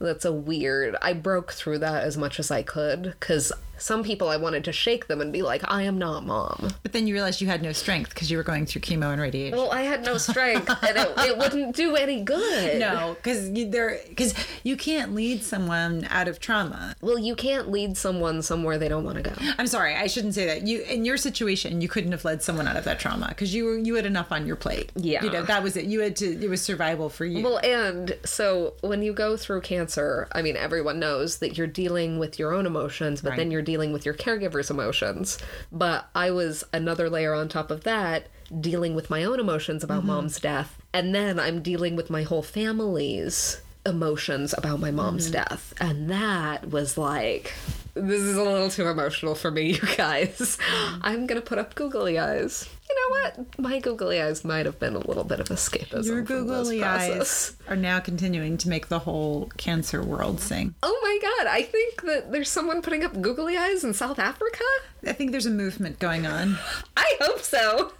that's 0.00 0.24
a 0.24 0.32
weird 0.32 0.96
i 1.02 1.12
broke 1.12 1.52
through 1.52 1.78
that 1.78 2.04
as 2.04 2.16
much 2.16 2.38
as 2.38 2.50
i 2.50 2.62
could 2.62 3.02
because 3.02 3.52
some 3.78 4.02
people 4.02 4.28
i 4.28 4.36
wanted 4.36 4.64
to 4.64 4.72
shake 4.72 5.06
them 5.06 5.20
and 5.20 5.32
be 5.32 5.42
like 5.42 5.62
i 5.70 5.82
am 5.82 5.98
not 5.98 6.24
mom 6.24 6.68
But 6.82 6.92
then 6.92 7.06
you 7.06 7.14
realized 7.14 7.40
you 7.40 7.46
had 7.46 7.62
no 7.62 7.72
strength 7.72 8.10
because 8.10 8.30
you 8.30 8.36
were 8.36 8.42
going 8.42 8.66
through 8.66 8.82
chemo 8.82 9.12
and 9.12 9.20
radiation. 9.20 9.56
well 9.58 9.70
i 9.72 9.82
had 9.82 10.04
no 10.04 10.18
strength 10.18 10.68
and 10.82 10.96
it, 10.96 11.08
it 11.18 11.38
wouldn't 11.38 11.74
do 11.76 11.96
any 11.96 12.22
good 12.22 12.78
No, 12.78 13.14
because 13.16 13.48
you, 13.50 13.68
there, 13.70 13.98
because 14.08 14.34
you 14.62 14.76
can't 14.76 15.14
lead 15.14 15.42
someone 15.42 16.06
out 16.10 16.28
of 16.28 16.38
trauma. 16.40 16.94
well 17.00 17.18
you 17.18 17.34
can't 17.34 17.70
lead 17.70 17.96
someone 17.96 18.42
somewhere 18.42 18.78
they 18.78 18.88
don't 18.88 19.04
want 19.04 19.16
to 19.16 19.22
go 19.22 19.32
I'm 19.58 19.66
sorry, 19.66 19.94
I 19.94 20.06
shouldn't 20.06 20.34
say 20.34 20.46
that. 20.46 20.66
You, 20.66 20.82
in 20.82 21.04
your 21.04 21.16
situation, 21.16 21.80
you 21.80 21.88
couldn't 21.88 22.12
have 22.12 22.24
led 22.24 22.42
someone 22.42 22.66
out 22.68 22.76
of 22.76 22.84
that 22.84 22.98
trauma 22.98 23.26
because 23.28 23.54
you 23.54 23.64
were, 23.64 23.78
you 23.78 23.94
had 23.94 24.06
enough 24.06 24.30
on 24.32 24.46
your 24.46 24.56
plate. 24.56 24.92
Yeah. 24.96 25.24
you 25.24 25.30
know 25.30 25.42
that 25.42 25.62
was 25.62 25.76
it. 25.76 25.84
You 25.86 26.00
had 26.00 26.16
to. 26.16 26.26
It 26.44 26.48
was 26.48 26.60
survival 26.62 27.08
for 27.08 27.24
you. 27.24 27.42
Well, 27.44 27.58
and 27.58 28.16
so 28.24 28.74
when 28.80 29.02
you 29.02 29.12
go 29.12 29.36
through 29.36 29.62
cancer, 29.62 30.28
I 30.32 30.42
mean, 30.42 30.56
everyone 30.56 30.98
knows 30.98 31.38
that 31.38 31.56
you're 31.56 31.66
dealing 31.66 32.18
with 32.18 32.38
your 32.38 32.52
own 32.52 32.66
emotions, 32.66 33.20
but 33.22 33.36
then 33.36 33.50
you're 33.50 33.62
dealing 33.68 33.92
with 33.92 34.06
your 34.06 34.14
caregiver's 34.14 34.70
emotions. 34.70 35.36
But 35.70 36.08
I 36.14 36.30
was 36.30 36.64
another 36.72 37.10
layer 37.10 37.34
on 37.34 37.50
top 37.50 37.70
of 37.70 37.84
that, 37.84 38.28
dealing 38.58 38.94
with 38.94 39.10
my 39.10 39.24
own 39.24 39.38
emotions 39.38 39.84
about 39.84 39.98
mm-hmm. 39.98 40.06
mom's 40.06 40.40
death. 40.40 40.80
And 40.94 41.14
then 41.14 41.38
I'm 41.38 41.60
dealing 41.60 41.94
with 41.94 42.08
my 42.08 42.22
whole 42.22 42.42
family's 42.42 43.60
emotions 43.84 44.54
about 44.56 44.80
my 44.80 44.90
mom's 44.90 45.26
mm-hmm. 45.26 45.34
death. 45.34 45.74
And 45.82 46.08
that 46.08 46.70
was 46.70 46.96
like. 46.96 47.52
This 47.92 48.22
is 48.22 48.38
a 48.38 48.42
little 48.42 48.70
too 48.70 48.88
emotional 48.88 49.34
for 49.34 49.50
me, 49.50 49.72
you 49.72 49.96
guys. 49.98 50.56
Mm-hmm. 50.56 51.00
I'm 51.02 51.26
gonna 51.26 51.42
put 51.42 51.58
up 51.58 51.74
googly 51.74 52.18
eyes. 52.18 52.70
You 52.88 52.96
know 52.96 53.20
what? 53.20 53.58
My 53.58 53.78
googly 53.80 54.20
eyes 54.20 54.44
might 54.44 54.66
have 54.66 54.78
been 54.78 54.94
a 54.94 54.98
little 55.00 55.24
bit 55.24 55.40
of 55.40 55.48
escapism. 55.48 56.06
your 56.06 56.22
googly 56.22 56.82
eyes 56.82 57.54
are 57.68 57.76
now 57.76 58.00
continuing 58.00 58.56
to 58.58 58.68
make 58.68 58.88
the 58.88 59.00
whole 59.00 59.50
cancer 59.58 60.02
world 60.02 60.40
sing. 60.40 60.74
Oh 60.82 60.98
my 61.02 61.18
god, 61.20 61.46
I 61.48 61.62
think 61.62 62.02
that 62.02 62.32
there's 62.32 62.48
someone 62.48 62.80
putting 62.80 63.04
up 63.04 63.20
googly 63.20 63.56
eyes 63.56 63.84
in 63.84 63.92
South 63.92 64.18
Africa? 64.18 64.64
I 65.06 65.12
think 65.12 65.32
there's 65.32 65.46
a 65.46 65.50
movement 65.50 65.98
going 65.98 66.26
on. 66.26 66.58
I 66.96 67.16
hope 67.20 67.40
so. 67.40 67.92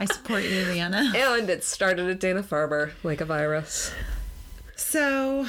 I 0.00 0.04
support 0.06 0.44
you, 0.44 0.64
Leanna. 0.66 1.12
and 1.16 1.50
it 1.50 1.64
started 1.64 2.08
at 2.08 2.20
Dana 2.20 2.42
Farber 2.42 2.92
like 3.02 3.20
a 3.20 3.24
virus. 3.24 3.92
So, 4.76 5.46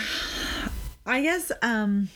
I 1.06 1.22
guess 1.22 1.52
um 1.62 2.10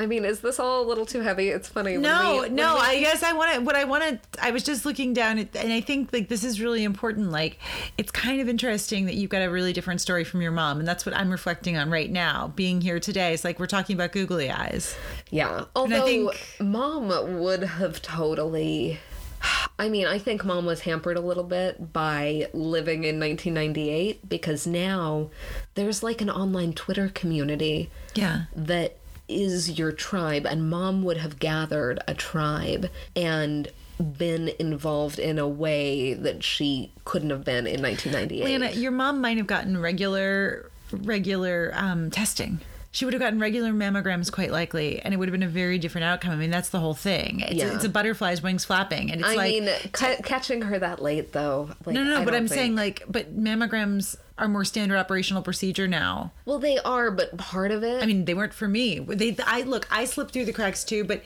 I 0.00 0.06
mean, 0.06 0.24
is 0.24 0.40
this 0.40 0.58
all 0.58 0.82
a 0.82 0.86
little 0.88 1.04
too 1.06 1.20
heavy? 1.20 1.48
It's 1.50 1.68
funny. 1.68 1.92
when 1.92 2.02
no, 2.02 2.32
we- 2.34 2.40
when 2.40 2.54
no. 2.54 2.74
we- 2.76 2.80
I 2.80 3.00
guess 3.00 3.22
I 3.22 3.32
want 3.34 3.54
to. 3.54 3.60
What 3.60 3.76
I 3.76 3.84
want 3.84 4.02
to. 4.04 4.44
I 4.44 4.50
was 4.50 4.64
just 4.64 4.84
looking 4.86 5.12
down, 5.12 5.38
at, 5.38 5.54
and 5.54 5.72
I 5.72 5.80
think 5.80 6.12
like 6.12 6.28
this 6.28 6.42
is 6.42 6.60
really 6.60 6.82
important. 6.84 7.30
Like, 7.30 7.58
it's 7.98 8.10
kind 8.10 8.40
of 8.40 8.48
interesting 8.48 9.06
that 9.06 9.14
you've 9.14 9.30
got 9.30 9.42
a 9.42 9.50
really 9.50 9.72
different 9.72 10.00
story 10.00 10.24
from 10.24 10.40
your 10.40 10.52
mom, 10.52 10.78
and 10.78 10.88
that's 10.88 11.04
what 11.04 11.14
I'm 11.14 11.30
reflecting 11.30 11.76
on 11.76 11.90
right 11.90 12.10
now. 12.10 12.52
Being 12.56 12.80
here 12.80 12.98
today, 12.98 13.34
it's 13.34 13.44
like 13.44 13.58
we're 13.60 13.66
talking 13.66 13.94
about 13.94 14.12
googly 14.12 14.50
eyes. 14.50 14.94
Yeah. 15.30 15.60
I 15.60 15.66
Although 15.76 16.04
think- 16.06 16.56
mom 16.60 17.40
would 17.40 17.62
have 17.62 18.00
totally. 18.02 18.98
I 19.78 19.88
mean, 19.88 20.06
I 20.06 20.18
think 20.18 20.44
mom 20.44 20.66
was 20.66 20.80
hampered 20.80 21.16
a 21.16 21.20
little 21.22 21.44
bit 21.44 21.94
by 21.94 22.48
living 22.52 23.04
in 23.04 23.18
1998 23.18 24.28
because 24.28 24.66
now 24.66 25.30
there's 25.76 26.02
like 26.02 26.20
an 26.20 26.28
online 26.28 26.74
Twitter 26.74 27.08
community 27.08 27.88
Yeah. 28.14 28.42
that 28.54 28.98
is 29.30 29.78
your 29.78 29.92
tribe 29.92 30.44
and 30.46 30.68
mom 30.68 31.02
would 31.04 31.16
have 31.18 31.38
gathered 31.38 32.00
a 32.08 32.14
tribe 32.14 32.90
and 33.14 33.68
been 34.18 34.50
involved 34.58 35.18
in 35.18 35.38
a 35.38 35.46
way 35.46 36.14
that 36.14 36.42
she 36.42 36.90
couldn't 37.04 37.30
have 37.30 37.44
been 37.44 37.66
in 37.66 37.82
1998 37.82 38.44
Lana, 38.44 38.70
your 38.72 38.90
mom 38.92 39.20
might 39.20 39.36
have 39.36 39.46
gotten 39.46 39.78
regular, 39.80 40.70
regular 40.92 41.70
um, 41.74 42.10
testing. 42.10 42.60
She 42.92 43.04
would 43.04 43.14
have 43.14 43.20
gotten 43.20 43.38
regular 43.38 43.70
mammograms, 43.70 44.32
quite 44.32 44.50
likely, 44.50 45.00
and 45.00 45.14
it 45.14 45.16
would 45.18 45.28
have 45.28 45.32
been 45.32 45.44
a 45.44 45.48
very 45.48 45.78
different 45.78 46.06
outcome. 46.06 46.32
I 46.32 46.36
mean, 46.36 46.50
that's 46.50 46.70
the 46.70 46.80
whole 46.80 46.94
thing. 46.94 47.38
It's, 47.40 47.54
Yeah. 47.54 47.72
it's 47.74 47.84
a 47.84 47.88
butterfly's 47.88 48.42
wings 48.42 48.64
flapping, 48.64 49.12
and 49.12 49.20
it's 49.20 49.30
i 49.30 49.34
like 49.36 49.50
mean 49.62 49.70
ca- 49.92 50.16
catching 50.24 50.62
her 50.62 50.76
that 50.78 51.00
late 51.00 51.32
though 51.32 51.70
like, 51.86 51.94
no, 51.94 52.02
no, 52.02 52.18
no. 52.18 52.24
But 52.24 52.34
I'm 52.34 52.48
think- 52.48 52.58
saying 52.58 52.74
like, 52.74 53.04
but 53.08 53.38
mammograms 53.38 54.16
are 54.40 54.48
more 54.48 54.64
standard 54.64 54.96
operational 54.98 55.42
procedure 55.42 55.86
now. 55.86 56.32
well 56.44 56.58
they 56.58 56.78
are 56.78 57.10
but 57.10 57.36
part 57.36 57.70
of 57.70 57.82
it 57.82 58.02
I 58.02 58.06
mean, 58.06 58.24
they 58.24 58.34
weren't 58.34 58.54
for 58.54 58.66
me. 58.68 58.98
They, 58.98 59.36
I 59.44 59.62
look, 59.62 59.86
I 59.90 60.04
slipped 60.04 60.32
through 60.32 60.46
the 60.46 60.52
cracks 60.52 60.84
too. 60.84 61.04
But 61.04 61.22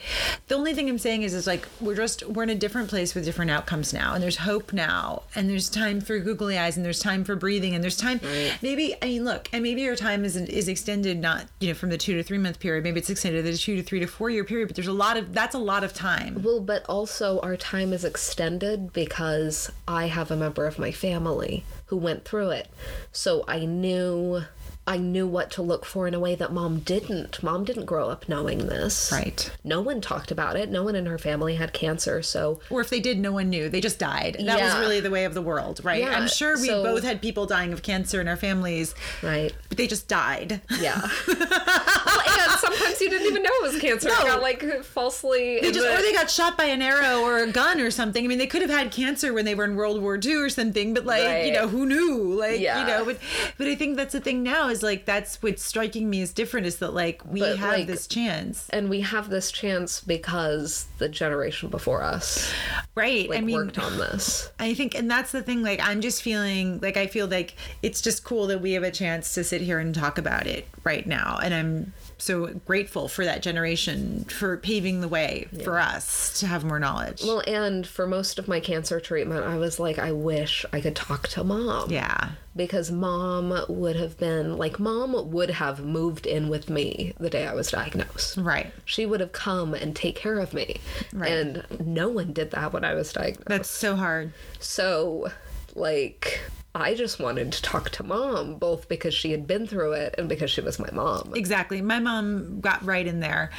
the 0.47 0.55
only 0.55 0.73
thing 0.73 0.89
I'm 0.89 0.97
saying 0.97 1.21
is, 1.23 1.33
is 1.33 1.47
like 1.47 1.67
we're 1.79 1.95
just 1.95 2.27
we're 2.27 2.43
in 2.43 2.49
a 2.49 2.55
different 2.55 2.89
place 2.89 3.15
with 3.15 3.23
different 3.23 3.51
outcomes 3.51 3.93
now, 3.93 4.13
and 4.13 4.21
there's 4.23 4.37
hope 4.37 4.73
now, 4.73 5.23
and 5.35 5.49
there's 5.49 5.69
time 5.69 6.01
for 6.01 6.19
googly 6.19 6.57
eyes, 6.57 6.75
and 6.75 6.85
there's 6.85 6.99
time 6.99 7.23
for 7.23 7.35
breathing, 7.35 7.73
and 7.75 7.83
there's 7.83 7.97
time. 7.97 8.19
Right. 8.23 8.57
Maybe 8.61 8.95
I 9.01 9.05
mean, 9.05 9.25
look, 9.25 9.47
and 9.53 9.63
maybe 9.63 9.81
your 9.81 9.95
time 9.95 10.25
is 10.25 10.35
is 10.35 10.67
extended 10.67 11.19
not 11.19 11.45
you 11.59 11.69
know 11.69 11.73
from 11.73 11.89
the 11.89 11.97
two 11.97 12.15
to 12.15 12.23
three 12.23 12.37
month 12.37 12.59
period. 12.59 12.83
Maybe 12.83 12.99
it's 12.99 13.09
extended 13.09 13.43
to 13.45 13.51
the 13.51 13.57
two 13.57 13.75
to 13.77 13.83
three 13.83 13.99
to 13.99 14.07
four 14.07 14.29
year 14.29 14.43
period. 14.43 14.67
But 14.67 14.75
there's 14.75 14.87
a 14.87 14.93
lot 14.93 15.17
of 15.17 15.33
that's 15.33 15.55
a 15.55 15.59
lot 15.59 15.83
of 15.83 15.93
time. 15.93 16.41
well 16.43 16.59
but 16.59 16.83
also 16.87 17.39
our 17.41 17.55
time 17.55 17.93
is 17.93 18.03
extended 18.03 18.91
because 18.93 19.71
i 19.87 20.07
have 20.07 20.31
a 20.31 20.35
member 20.35 20.65
of 20.65 20.79
my 20.79 20.91
family 20.91 21.63
who 21.87 21.97
went 21.97 22.25
through 22.25 22.49
it. 22.51 22.67
So 23.11 23.43
i 23.47 23.65
knew 23.65 24.41
I 24.87 24.97
knew 24.97 25.25
what 25.25 25.49
to 25.51 25.63
look 25.63 25.83
for 25.83 26.07
in 26.07 26.13
a 26.13 26.19
way 26.19 26.35
that 26.35 26.53
mom 26.53 26.79
didn't. 26.79 27.41
Mom 27.41 27.63
didn't 27.63 27.85
grow 27.85 28.09
up 28.09 28.29
knowing 28.29 28.67
this. 28.67 29.11
Right. 29.11 29.51
No 29.63 29.81
one 29.81 29.99
talked 29.99 30.29
about 30.29 30.55
it. 30.57 30.69
No 30.69 30.83
one 30.83 30.93
in 30.95 31.07
her 31.07 31.17
family 31.17 31.55
had 31.55 31.73
cancer. 31.73 32.21
So 32.21 32.59
Or 32.69 32.81
if 32.81 32.91
they 32.91 32.99
did, 32.99 33.17
no 33.19 33.31
one 33.31 33.49
knew. 33.49 33.67
They 33.67 33.81
just 33.81 33.97
died. 33.97 34.37
That 34.39 34.61
was 34.61 34.75
really 34.79 34.99
the 34.99 35.09
way 35.09 35.25
of 35.25 35.33
the 35.33 35.41
world, 35.41 35.81
right? 35.83 36.01
Yeah, 36.01 36.15
I'm 36.15 36.27
sure 36.27 36.55
we 36.61 36.67
so- 36.67 36.83
both 36.83 37.03
had 37.03 37.19
people 37.19 37.47
dying 37.47 37.73
of 37.73 37.81
cancer 37.81 38.21
in 38.21 38.27
our 38.27 38.37
families, 38.37 38.93
right. 39.23 39.51
but 39.69 39.77
they 39.79 39.87
just 39.87 40.07
died. 40.07 40.61
Yeah. 40.79 41.01
well, 41.27 42.21
and 42.27 42.51
sometimes 42.59 43.01
you 43.01 43.09
didn't 43.09 43.25
even 43.27 43.41
know 43.41 43.49
it 43.53 43.73
was 43.73 43.81
cancer. 43.81 44.09
No. 44.09 44.15
It 44.19 44.23
got 44.27 44.41
like 44.43 44.83
falsely. 44.83 45.61
They 45.61 45.71
just, 45.71 45.83
but- 45.85 45.99
or 45.99 46.01
they 46.03 46.13
got 46.13 46.29
shot 46.29 46.57
by 46.59 46.65
an 46.65 46.83
arrow 46.83 47.21
or 47.21 47.39
a 47.39 47.51
gun 47.51 47.79
or 47.79 47.89
something. 47.89 48.23
I 48.23 48.27
mean, 48.27 48.37
they 48.37 48.45
could 48.47 48.61
have 48.61 48.69
had 48.71 48.91
cancer 48.91 49.33
when 49.33 49.45
they 49.45 49.55
were 49.55 49.65
in 49.65 49.75
World 49.75 49.99
War 50.01 50.19
II 50.23 50.35
or 50.35 50.49
something, 50.49 50.93
but 50.93 51.05
like, 51.05 51.23
Right. 51.23 51.45
you 51.47 51.53
know, 51.53 51.67
who 51.67 51.87
knew? 51.87 52.35
Like, 52.39 52.59
Yeah. 52.59 52.81
you 52.81 52.87
know, 52.87 53.05
but, 53.05 53.17
but 53.57 53.67
I 53.67 53.73
think 53.73 53.97
that's 53.97 54.13
the 54.13 54.21
thing 54.21 54.43
now 54.43 54.69
is 54.75 54.83
like, 54.83 55.05
that's 55.05 55.41
what's 55.41 55.63
striking 55.63 56.09
me 56.09 56.21
as 56.21 56.31
different 56.33 56.67
is 56.67 56.77
that 56.77 56.93
like, 56.93 57.21
we 57.25 57.39
But, 57.39 57.57
have 57.57 57.73
like- 57.79 57.87
this 57.87 58.05
chance. 58.07 58.67
and 58.69 58.89
we 58.89 59.01
have 59.01 59.29
this 59.29 59.51
chance 59.51 60.01
because 60.01 60.85
the 60.99 61.09
generation 61.09 61.69
before 61.69 62.03
us 62.03 62.51
Right. 62.93 63.29
like 63.29 63.39
I 63.39 63.41
mean, 63.41 63.55
worked 63.55 63.79
on 63.79 63.97
this. 63.97 64.49
I 64.59 64.73
think, 64.73 64.95
and 64.95 65.09
that's 65.09 65.31
the 65.31 65.41
thing. 65.41 65.63
Like, 65.63 65.79
I'm 65.81 66.01
just 66.01 66.21
feeling 66.21 66.79
like 66.81 66.97
I 66.97 67.07
feel 67.07 67.27
like 67.27 67.55
it's 67.81 68.01
just 68.01 68.23
cool 68.23 68.47
that 68.47 68.61
we 68.61 68.73
have 68.73 68.83
a 68.83 68.91
chance 68.91 69.33
to 69.33 69.43
sit 69.43 69.61
here 69.61 69.79
and 69.79 69.93
talk 69.95 70.17
about 70.17 70.47
it 70.47 70.67
right 70.83 71.05
now. 71.07 71.39
And 71.43 71.53
I'm 71.53 71.93
so 72.17 72.47
grateful 72.65 73.07
for 73.09 73.25
that 73.25 73.41
generation 73.41 74.23
for 74.25 74.55
paving 74.57 75.01
the 75.01 75.07
way 75.09 75.47
for 75.63 75.77
us 75.79 76.39
to 76.39 76.47
have 76.47 76.63
more 76.63 76.79
knowledge. 76.79 77.21
Well, 77.23 77.43
and 77.45 77.85
for 77.85 78.07
most 78.07 78.39
of 78.39 78.47
my 78.47 78.59
cancer 78.61 78.99
treatment, 79.01 79.43
I 79.45 79.57
was 79.57 79.79
like, 79.79 79.99
I 79.99 80.11
wish 80.13 80.65
I 80.71 80.79
could 80.79 80.95
talk 80.95 81.27
to 81.29 81.43
mom. 81.43 81.91
yeah. 81.91 82.29
Because 82.55 82.89
mom 82.89 83.53
would 83.67 83.97
have 83.97 84.17
been 84.17 84.57
like, 84.57 84.79
mom 84.79 85.31
would 85.31 85.49
have 85.49 85.83
moved 85.83 86.25
in 86.25 86.47
with 86.47 86.69
me 86.69 87.13
the 87.19 87.29
day 87.29 87.45
I 87.45 87.53
was 87.53 87.69
diagnosed. 87.69 88.37
Right. 88.37 88.71
She 88.85 89.05
would 89.05 89.19
have 89.19 89.33
come 89.33 89.73
and 89.73 89.93
take 89.95 90.15
care 90.15 90.39
of 90.39 90.53
me. 90.53 90.77
Right. 91.11 91.31
And 91.31 91.65
no 91.85 92.07
one 92.07 92.31
did 92.31 92.51
that 92.51 92.71
when 92.71 92.85
I 92.85 92.93
was 92.93 93.11
diagnosed. 93.11 93.47
That's 93.47 93.69
so 93.69 93.97
hard. 93.97 94.31
So, 94.59 95.31
like, 95.75 96.39
I 96.75 96.93
just 96.93 97.19
wanted 97.19 97.53
to 97.53 97.61
talk 97.61 97.89
to 97.91 98.03
mom, 98.03 98.55
both 98.55 98.89
because 98.89 99.13
she 99.13 99.31
had 99.31 99.47
been 99.47 99.65
through 99.65 99.93
it 99.93 100.15
and 100.17 100.27
because 100.27 100.51
she 100.51 100.59
was 100.59 100.77
my 100.77 100.89
mom. 100.91 101.31
Exactly. 101.33 101.81
My 101.81 101.99
mom 101.99 102.59
got 102.59 102.83
right 102.83 103.07
in 103.07 103.21
there, 103.21 103.51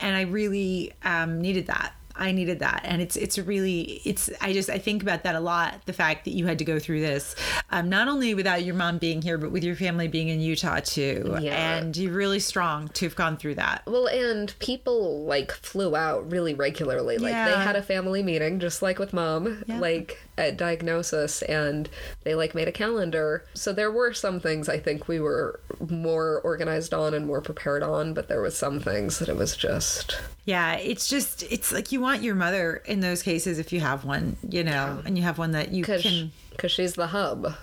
and 0.00 0.16
I 0.16 0.22
really 0.22 0.92
um, 1.04 1.40
needed 1.40 1.68
that. 1.68 1.92
I 2.16 2.32
needed 2.32 2.60
that, 2.60 2.82
and 2.84 3.02
it's 3.02 3.16
it's 3.16 3.38
really 3.38 4.00
it's. 4.04 4.30
I 4.40 4.52
just 4.52 4.70
I 4.70 4.78
think 4.78 5.02
about 5.02 5.24
that 5.24 5.34
a 5.34 5.40
lot. 5.40 5.84
The 5.86 5.92
fact 5.92 6.24
that 6.26 6.30
you 6.32 6.46
had 6.46 6.58
to 6.58 6.64
go 6.64 6.78
through 6.78 7.00
this, 7.00 7.34
um, 7.70 7.88
not 7.88 8.06
only 8.08 8.34
without 8.34 8.64
your 8.64 8.74
mom 8.74 8.98
being 8.98 9.20
here, 9.20 9.36
but 9.36 9.50
with 9.50 9.64
your 9.64 9.74
family 9.74 10.06
being 10.06 10.28
in 10.28 10.40
Utah 10.40 10.80
too. 10.80 11.36
Yeah. 11.40 11.76
And 11.78 11.96
you're 11.96 12.12
really 12.12 12.38
strong 12.40 12.88
to 12.88 13.06
have 13.06 13.16
gone 13.16 13.36
through 13.36 13.56
that. 13.56 13.82
Well, 13.86 14.06
and 14.06 14.54
people 14.60 15.24
like 15.24 15.50
flew 15.52 15.96
out 15.96 16.30
really 16.30 16.54
regularly. 16.54 17.18
Like 17.18 17.32
they 17.32 17.60
had 17.60 17.76
a 17.76 17.82
family 17.82 18.22
meeting, 18.22 18.60
just 18.60 18.80
like 18.82 18.98
with 18.98 19.12
mom, 19.12 19.64
Yeah. 19.66 19.80
like 19.80 20.20
at 20.36 20.56
diagnosis, 20.56 21.42
and 21.42 21.88
they 22.22 22.34
like 22.34 22.54
made 22.54 22.68
a 22.68 22.72
calendar. 22.72 23.44
So 23.54 23.72
there 23.72 23.90
were 23.90 24.12
some 24.12 24.40
things 24.40 24.68
I 24.68 24.78
think 24.78 25.08
we 25.08 25.20
were 25.20 25.60
more 25.88 26.40
organized 26.42 26.92
on 26.92 27.14
and 27.14 27.26
more 27.26 27.40
prepared 27.40 27.82
on, 27.82 28.14
but 28.14 28.28
there 28.28 28.40
was 28.40 28.56
some 28.56 28.80
things 28.80 29.18
that 29.18 29.28
it 29.28 29.36
was 29.36 29.56
just 29.56 30.20
Yeah, 30.44 30.74
it's 30.74 31.08
just 31.08 31.42
it's 31.44 31.72
like 31.72 31.92
you 31.92 32.00
want 32.00 32.22
your 32.22 32.34
mother 32.34 32.82
in 32.86 33.00
those 33.00 33.22
cases 33.22 33.58
if 33.58 33.72
you 33.72 33.80
have 33.80 34.04
one, 34.04 34.36
you 34.48 34.64
know, 34.64 35.00
and 35.04 35.16
you 35.16 35.24
have 35.24 35.38
one 35.38 35.52
that 35.52 35.70
you 35.70 35.84
can 35.84 36.32
because 36.50 36.70
she's 36.72 36.94
the 36.94 37.08
hub. 37.08 37.54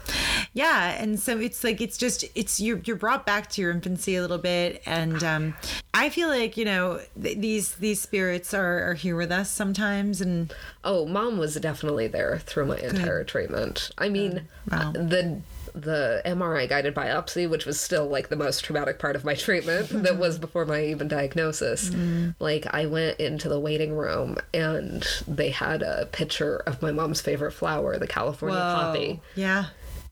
Yeah 0.53 0.91
and 1.01 1.19
so 1.19 1.39
it's 1.39 1.63
like 1.63 1.79
it's 1.79 1.97
just 1.97 2.25
it's 2.35 2.59
you're, 2.59 2.81
you're 2.85 2.95
brought 2.95 3.25
back 3.25 3.49
to 3.49 3.61
your 3.61 3.71
infancy 3.71 4.15
a 4.15 4.21
little 4.21 4.37
bit 4.37 4.81
and 4.85 5.23
um 5.23 5.53
i 5.93 6.09
feel 6.09 6.27
like 6.27 6.57
you 6.57 6.65
know 6.65 6.99
th- 7.21 7.37
these 7.37 7.75
these 7.75 8.01
spirits 8.01 8.53
are, 8.53 8.89
are 8.89 8.93
here 8.93 9.15
with 9.15 9.31
us 9.31 9.49
sometimes 9.49 10.19
and 10.19 10.53
Oh, 10.83 11.05
mom 11.05 11.37
was 11.37 11.55
definitely 11.55 12.07
there 12.07 12.39
through 12.39 12.65
my 12.65 12.77
entire 12.77 13.23
treatment. 13.23 13.91
I 13.97 14.09
mean, 14.09 14.47
wow. 14.71 14.91
the 14.91 15.41
the 15.73 16.21
MRI 16.25 16.67
guided 16.67 16.93
biopsy, 16.93 17.49
which 17.49 17.65
was 17.65 17.79
still 17.79 18.07
like 18.07 18.27
the 18.27 18.35
most 18.35 18.65
traumatic 18.65 18.99
part 18.99 19.15
of 19.15 19.23
my 19.23 19.35
treatment, 19.45 19.89
that 20.03 20.17
was 20.17 20.39
before 20.39 20.65
my 20.65 20.83
even 20.85 21.07
diagnosis. 21.07 21.91
Like 22.39 22.65
I 22.73 22.87
went 22.87 23.19
into 23.19 23.47
the 23.47 23.59
waiting 23.59 23.95
room 23.95 24.37
and 24.53 25.07
they 25.27 25.49
had 25.51 25.81
a 25.83 26.07
picture 26.07 26.57
of 26.65 26.81
my 26.81 26.91
mom's 26.91 27.21
favorite 27.21 27.51
flower, 27.51 27.97
the 27.97 28.07
California 28.07 28.57
poppy, 28.57 29.21
yeah 29.35 29.65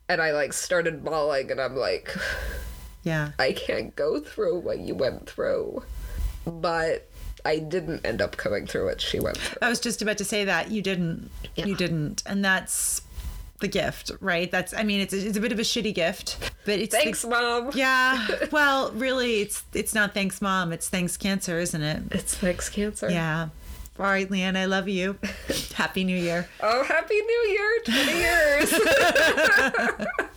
and 0.10 0.22
I 0.22 0.32
like 0.32 0.52
started 0.54 1.04
bawling, 1.04 1.52
and 1.52 1.62
I'm 1.62 1.76
like, 1.78 2.13
yeah 3.04 3.32
I 3.39 3.54
can't 3.54 3.95
go 3.95 4.19
through 4.19 4.60
what 4.60 4.80
you 4.80 4.95
went 4.95 5.30
through, 5.30 5.84
but. 6.45 7.06
I 7.45 7.60
didn't 7.60 8.06
end 8.06 8.22
up 8.22 8.36
going 8.36 8.67
through 8.67 8.88
what 8.88 9.00
she 9.00 9.17
went 9.17 9.38
through. 9.38 9.60
i 9.62 9.69
was 9.69 9.80
just 9.80 10.02
about 10.02 10.17
to 10.17 10.26
say 10.26 10.43
that 10.43 10.72
you 10.72 10.82
didn't 10.82 11.32
Yeah. 11.56 11.67
you 11.67 11.76
didn't 11.78 12.22
and 12.26 12.43
that's 12.43 13.02
the 13.62 13.69
gift 13.69 14.12
right 14.19 14.52
that's 14.52 14.74
i 14.74 14.84
mean 14.84 15.00
it's 15.00 15.13
a, 15.13 15.26
it's 15.26 15.38
a 15.38 15.39
bit 15.39 15.54
of 15.54 15.58
a 15.58 15.62
shitty 15.62 15.95
gift 15.95 16.38
but 16.65 16.80
it's 16.80 16.93
the- 16.93 17.02
Thanks, 17.02 17.24
mom. 17.24 17.72
yeah 17.76 18.28
well 18.52 18.91
really 18.91 19.39
it's 19.39 19.63
it's 19.74 19.93
not 19.95 20.13
thanks 20.13 20.41
mom 20.41 20.74
it's 20.74 20.89
thanks 20.89 21.15
cancer 21.15 21.60
isn't 21.60 21.82
it 21.82 22.04
It's 22.12 22.36
thanks 22.36 22.67
cancer. 22.67 23.10
yeah 23.10 23.48
all 23.99 24.05
right 24.05 24.29
leanne 24.29 24.55
i 24.55 24.65
love 24.65 24.88
you 24.88 25.17
happy 25.75 26.03
new 26.03 26.17
year 26.17 26.47
Oh, 26.62 26.83
happy 26.83 27.15
new 27.21 27.47
year! 27.49 27.79
20 27.85 28.17
years. 28.17 28.73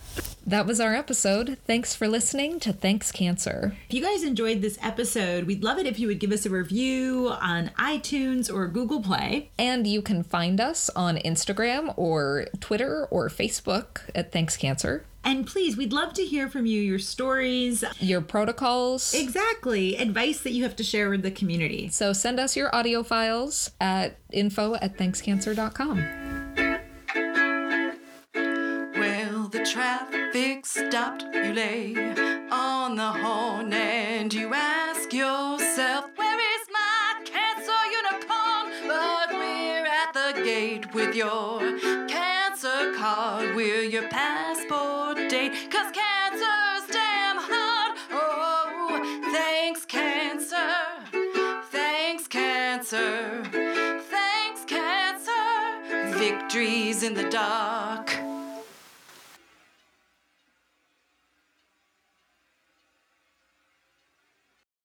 That 0.45 0.65
was 0.65 0.81
our 0.81 0.93
episode. 0.93 1.57
Thanks 1.65 1.95
for 1.95 2.05
listening 2.09 2.59
to 2.59 2.73
Thanks 2.73 3.13
Cancer. 3.13 3.77
If 3.87 3.93
you 3.93 4.01
guys 4.01 4.23
enjoyed 4.23 4.61
this 4.61 4.77
episode, 4.83 5.45
we'd 5.45 5.63
love 5.63 5.77
it 5.79 5.87
if 5.87 5.97
you 5.97 6.07
would 6.07 6.19
give 6.19 6.33
us 6.33 6.45
a 6.45 6.49
review 6.49 7.29
on 7.41 7.69
iTunes 7.79 8.53
or 8.53 8.67
Google 8.67 9.01
Play. 9.01 9.51
And 9.57 9.87
you 9.87 10.01
can 10.01 10.21
find 10.21 10.59
us 10.59 10.89
on 10.97 11.15
Instagram 11.17 11.93
or 11.95 12.47
Twitter 12.59 13.05
or 13.09 13.29
Facebook 13.29 14.01
at 14.13 14.33
Thanks 14.33 14.57
Cancer. 14.57 15.05
And 15.23 15.47
please, 15.47 15.77
we'd 15.77 15.93
love 15.93 16.13
to 16.13 16.23
hear 16.23 16.49
from 16.49 16.65
you 16.65 16.81
your 16.81 16.99
stories. 16.99 17.83
Your 17.99 18.21
protocols. 18.21 19.13
Exactly. 19.13 19.95
Advice 19.95 20.41
that 20.41 20.51
you 20.51 20.63
have 20.63 20.75
to 20.77 20.83
share 20.83 21.09
with 21.09 21.21
the 21.21 21.31
community. 21.31 21.87
So 21.89 22.11
send 22.13 22.39
us 22.39 22.55
your 22.57 22.73
audio 22.75 23.03
files 23.03 23.71
at 23.79 24.17
info 24.31 24.75
at 24.75 24.97
thankscancer.com. 24.97 25.97
Well, 28.95 29.47
the 29.47 29.65
traffic 29.65 30.65
stopped. 30.65 31.23
You 31.33 31.53
lay 31.53 31.95
on 32.51 32.95
the 32.95 33.11
horn 33.11 33.73
and 33.73 34.33
you 34.33 34.53
ask 34.53 35.13
yourself, 35.13 36.05
Where 36.15 36.39
is 36.39 36.67
my 36.71 37.21
cancer 37.25 37.71
unicorn? 37.91 38.87
But 38.87 39.29
we're 39.33 39.85
at 39.85 40.13
the 40.13 40.41
gate 40.43 40.93
with 40.93 41.15
your 41.15 42.02
We're 43.15 43.83
your 43.83 44.07
passport 44.09 45.17
date. 45.29 45.51
Cause 45.69 45.91
cancer's 45.91 46.87
damn 46.91 47.37
hard. 47.37 47.95
Oh, 48.11 49.21
thanks, 49.31 49.85
cancer. 49.85 50.73
Thanks, 51.69 52.27
cancer. 52.27 53.43
Thanks, 54.09 54.65
cancer. 54.65 56.17
Victories 56.17 57.03
in 57.03 57.13
the 57.13 57.29
dark. 57.29 58.22